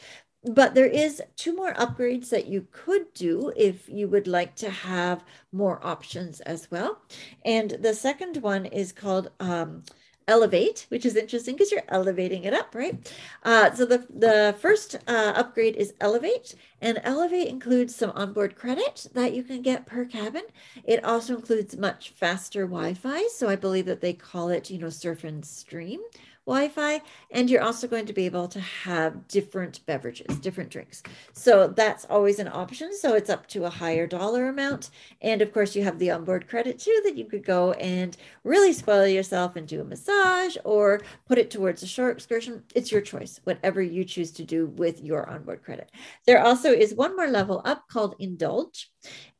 But 0.44 0.74
there 0.74 0.86
is 0.86 1.22
two 1.36 1.56
more 1.56 1.74
upgrades 1.74 2.28
that 2.30 2.46
you 2.46 2.66
could 2.70 3.12
do 3.14 3.52
if 3.56 3.88
you 3.88 4.06
would 4.08 4.28
like 4.28 4.54
to 4.56 4.70
have 4.70 5.24
more 5.50 5.84
options 5.84 6.40
as 6.40 6.70
well. 6.70 7.00
And 7.44 7.70
the 7.70 7.94
second 7.94 8.36
one 8.36 8.66
is 8.66 8.92
called 8.92 9.30
um, 9.40 9.82
elevate, 10.28 10.86
which 10.90 11.04
is 11.04 11.16
interesting 11.16 11.54
because 11.56 11.72
you're 11.72 11.82
elevating 11.88 12.44
it 12.44 12.54
up, 12.54 12.74
right? 12.74 13.12
Uh, 13.42 13.72
so 13.74 13.84
the, 13.84 14.06
the 14.10 14.54
first 14.60 14.96
uh, 15.08 15.32
upgrade 15.34 15.74
is 15.76 15.94
elevate, 16.00 16.54
and 16.80 17.00
elevate 17.02 17.48
includes 17.48 17.96
some 17.96 18.12
onboard 18.14 18.54
credit 18.54 19.08
that 19.14 19.32
you 19.32 19.42
can 19.42 19.62
get 19.62 19.86
per 19.86 20.04
cabin. 20.04 20.44
It 20.84 21.02
also 21.04 21.34
includes 21.34 21.76
much 21.76 22.10
faster 22.10 22.66
Wi-Fi, 22.66 23.26
so 23.28 23.48
I 23.48 23.56
believe 23.56 23.86
that 23.86 24.00
they 24.00 24.12
call 24.12 24.50
it, 24.50 24.70
you 24.70 24.78
know, 24.78 24.90
surf 24.90 25.24
and 25.24 25.44
stream 25.44 26.00
Wi-Fi, 26.48 27.02
and 27.30 27.50
you're 27.50 27.62
also 27.62 27.86
going 27.86 28.06
to 28.06 28.14
be 28.14 28.24
able 28.24 28.48
to 28.48 28.60
have 28.60 29.28
different 29.28 29.84
beverages, 29.84 30.38
different 30.38 30.70
drinks. 30.70 31.02
So 31.34 31.68
that's 31.68 32.06
always 32.06 32.38
an 32.38 32.48
option. 32.48 32.96
So 32.96 33.14
it's 33.14 33.28
up 33.28 33.46
to 33.48 33.66
a 33.66 33.70
higher 33.70 34.06
dollar 34.06 34.48
amount, 34.48 34.88
and 35.20 35.42
of 35.42 35.52
course 35.52 35.76
you 35.76 35.84
have 35.84 35.98
the 35.98 36.10
onboard 36.10 36.48
credit 36.48 36.78
too 36.78 37.00
that 37.04 37.16
you 37.16 37.26
could 37.26 37.44
go 37.44 37.72
and 37.72 38.16
really 38.44 38.72
spoil 38.72 39.06
yourself 39.06 39.56
and 39.56 39.68
do 39.68 39.82
a 39.82 39.84
massage 39.84 40.56
or 40.64 41.02
put 41.26 41.36
it 41.36 41.50
towards 41.50 41.82
a 41.82 41.86
shore 41.86 42.10
excursion. 42.10 42.62
It's 42.74 42.90
your 42.90 43.02
choice, 43.02 43.40
whatever 43.44 43.82
you 43.82 44.04
choose 44.04 44.32
to 44.32 44.44
do 44.44 44.68
with 44.68 45.04
your 45.04 45.28
onboard 45.28 45.62
credit. 45.62 45.92
There 46.26 46.42
also 46.42 46.72
is 46.72 46.94
one 46.94 47.14
more 47.14 47.28
level 47.28 47.60
up 47.66 47.88
called 47.88 48.14
Indulge. 48.18 48.90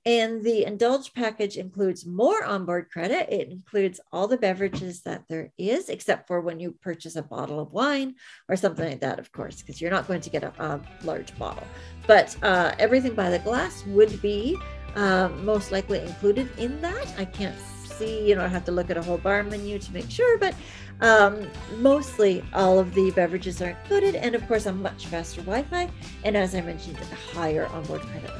And 0.07 0.42
the 0.42 0.64
Indulge 0.64 1.12
package 1.12 1.59
includes 1.59 2.07
more 2.07 2.42
onboard 2.42 2.88
credit. 2.88 3.28
It 3.31 3.50
includes 3.50 4.00
all 4.11 4.26
the 4.26 4.38
beverages 4.38 5.02
that 5.02 5.24
there 5.28 5.52
is, 5.59 5.90
except 5.90 6.26
for 6.26 6.40
when 6.40 6.59
you 6.59 6.72
purchase 6.81 7.16
a 7.16 7.22
bottle 7.22 7.61
of 7.61 7.72
wine 7.72 8.14
or 8.48 8.57
something 8.57 8.88
like 8.88 9.00
that, 9.00 9.18
of 9.18 9.31
course, 9.33 9.61
because 9.61 9.81
you're 9.83 9.90
not 9.90 10.09
going 10.09 10.22
to 10.22 10.31
get 10.31 10.44
a, 10.44 10.52
a 10.62 10.81
large 11.04 11.37
bottle. 11.38 11.66
But 12.07 12.35
uh, 12.42 12.72
everything 12.78 13.14
by 13.14 13.28
the 13.28 13.40
glass 13.40 13.85
would 13.87 14.22
be 14.22 14.57
uh, 14.96 15.28
most 15.42 15.72
likely 15.72 16.00
included 16.00 16.48
in 16.57 16.81
that. 16.81 17.12
I 17.18 17.26
can't 17.26 17.57
see, 17.85 18.26
you 18.26 18.35
know, 18.35 18.44
I 18.44 18.48
have 18.48 18.64
to 18.64 18.72
look 18.72 18.88
at 18.88 18.96
a 18.96 19.02
whole 19.02 19.18
bar 19.18 19.42
menu 19.42 19.78
to 19.78 19.92
make 19.92 20.09
sure, 20.09 20.38
but 20.38 20.54
um, 21.00 21.46
mostly 21.76 22.42
all 22.54 22.78
of 22.78 22.94
the 22.94 23.11
beverages 23.11 23.61
are 23.61 23.70
included, 23.70 24.14
and 24.14 24.35
of 24.35 24.46
course, 24.48 24.66
a 24.66 24.72
much 24.72 25.07
faster 25.07 25.42
Wi 25.42 25.64
Fi, 25.64 25.90
and 26.24 26.37
as 26.37 26.54
I 26.54 26.62
mentioned, 26.62 26.96
a 26.98 27.37
higher 27.37 27.66
onboard 27.66 28.00
credit. 28.02 28.31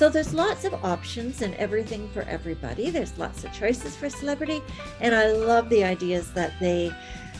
So 0.00 0.08
there's 0.08 0.32
lots 0.32 0.64
of 0.64 0.72
options 0.82 1.42
and 1.42 1.54
everything 1.56 2.08
for 2.08 2.22
everybody. 2.22 2.88
There's 2.88 3.18
lots 3.18 3.44
of 3.44 3.52
choices 3.52 3.94
for 3.94 4.08
celebrity, 4.08 4.62
and 4.98 5.14
I 5.14 5.30
love 5.30 5.68
the 5.68 5.84
ideas 5.84 6.32
that 6.32 6.54
they 6.58 6.90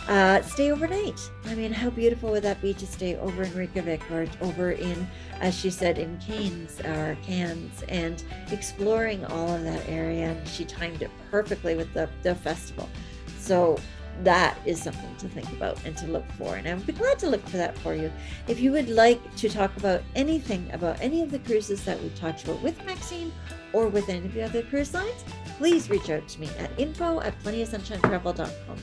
uh, 0.09 0.43
stay 0.43 0.71
overnight. 0.71 1.19
I 1.47 1.55
mean, 1.55 1.73
how 1.73 1.89
beautiful 1.89 2.33
would 2.33 2.43
that 2.43 2.61
be 2.61 2.75
to 2.75 2.87
stay 2.87 3.17
over 3.17 3.45
in 3.45 3.55
Reykjavik 3.55 4.03
or 4.11 4.27
over 4.43 4.73
in, 4.73 5.09
as 5.41 5.59
she 5.59 5.71
said, 5.71 5.97
in 5.97 6.19
Cannes 6.19 6.83
or 6.85 7.17
Cannes 7.23 7.83
and 7.89 8.23
exploring 8.51 9.25
all 9.25 9.55
of 9.55 9.65
that 9.65 9.89
area. 9.89 10.33
And 10.33 10.47
she 10.47 10.67
timed 10.67 11.01
it 11.01 11.11
perfectly 11.31 11.77
with 11.77 11.91
the, 11.95 12.11
the 12.23 12.35
festival. 12.35 12.91
So 13.39 13.79
that 14.25 14.59
is 14.65 14.83
something 14.83 15.15
to 15.17 15.29
think 15.29 15.49
about 15.53 15.83
and 15.85 15.97
to 15.99 16.07
look 16.07 16.31
for. 16.33 16.57
And 16.57 16.67
I 16.69 16.75
would 16.75 16.87
be 16.87 16.93
glad 16.93 17.19
to 17.21 17.29
look 17.29 17.47
for 17.49 17.57
that 17.57 17.77
for 17.79 17.95
you. 17.95 18.13
If 18.49 18.61
you 18.61 18.73
would 18.73 18.89
like 18.89 19.21
to 19.37 19.49
talk 19.49 19.77
about 19.77 20.03
anything 20.15 20.71
about 20.73 21.01
any 21.01 21.23
of 21.23 21.31
the 21.31 21.39
cruises 21.41 21.85
that 21.85 22.01
we 22.03 22.09
talked 22.11 22.45
about 22.45 22.63
with 22.63 22.85
Maxine 22.85 23.33
or 23.73 23.89
with 23.89 24.09
any 24.09 24.27
of 24.27 24.35
the 24.35 24.43
other 24.43 24.63
cruise 24.63 24.95
lines, 24.95 25.25
please 25.59 25.91
reach 25.91 26.11
out 26.11 26.27
to 26.29 26.41
me 26.41 26.49
at 26.59 26.71
info 26.79 27.21
at 27.21 27.39
plentyofsunshinetravel.com. 27.43 28.77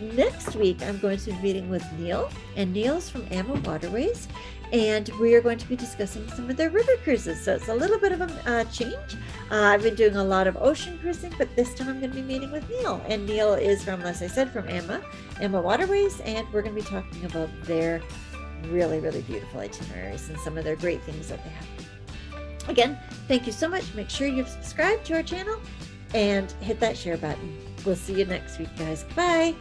Next 0.00 0.56
week, 0.56 0.82
I'm 0.82 0.98
going 0.98 1.18
to 1.18 1.30
be 1.30 1.38
meeting 1.38 1.70
with 1.70 1.84
Neil, 1.98 2.28
and 2.56 2.72
Neil's 2.72 3.08
from 3.08 3.22
AmaWaterways, 3.26 4.26
and 4.74 5.08
we 5.20 5.36
are 5.36 5.40
going 5.40 5.56
to 5.56 5.68
be 5.68 5.76
discussing 5.76 6.28
some 6.30 6.50
of 6.50 6.56
their 6.56 6.68
river 6.68 6.90
cruises. 7.04 7.40
So 7.40 7.54
it's 7.54 7.68
a 7.68 7.74
little 7.74 7.98
bit 7.98 8.10
of 8.10 8.20
a 8.22 8.50
uh, 8.50 8.64
change. 8.64 9.14
Uh, 9.48 9.62
I've 9.62 9.84
been 9.84 9.94
doing 9.94 10.16
a 10.16 10.24
lot 10.24 10.48
of 10.48 10.56
ocean 10.56 10.98
cruising, 10.98 11.32
but 11.38 11.54
this 11.54 11.74
time 11.74 11.88
I'm 11.88 12.00
going 12.00 12.10
to 12.10 12.16
be 12.16 12.22
meeting 12.22 12.50
with 12.50 12.68
Neil. 12.68 13.00
And 13.06 13.24
Neil 13.24 13.54
is 13.54 13.84
from, 13.84 14.02
as 14.02 14.20
I 14.20 14.26
said, 14.26 14.50
from 14.50 14.68
Ama, 14.68 15.00
Amma 15.40 15.62
Waterways, 15.62 16.18
and 16.22 16.44
we're 16.52 16.62
going 16.62 16.74
to 16.74 16.82
be 16.82 16.88
talking 16.88 17.24
about 17.24 17.48
their 17.62 18.02
really, 18.64 18.98
really 18.98 19.22
beautiful 19.22 19.60
itineraries 19.60 20.28
and 20.28 20.38
some 20.40 20.58
of 20.58 20.64
their 20.64 20.76
great 20.76 21.00
things 21.04 21.28
that 21.28 21.38
they 21.44 21.50
have. 21.50 22.68
Again, 22.68 22.98
thank 23.28 23.46
you 23.46 23.52
so 23.52 23.68
much. 23.68 23.94
Make 23.94 24.10
sure 24.10 24.26
you've 24.26 24.48
subscribed 24.48 25.04
to 25.06 25.14
our 25.14 25.22
channel 25.22 25.60
and 26.14 26.50
hit 26.60 26.80
that 26.80 26.96
share 26.96 27.16
button. 27.16 27.56
We'll 27.86 27.94
see 27.94 28.14
you 28.14 28.24
next 28.24 28.58
week, 28.58 28.74
guys. 28.76 29.04
Bye. 29.14 29.54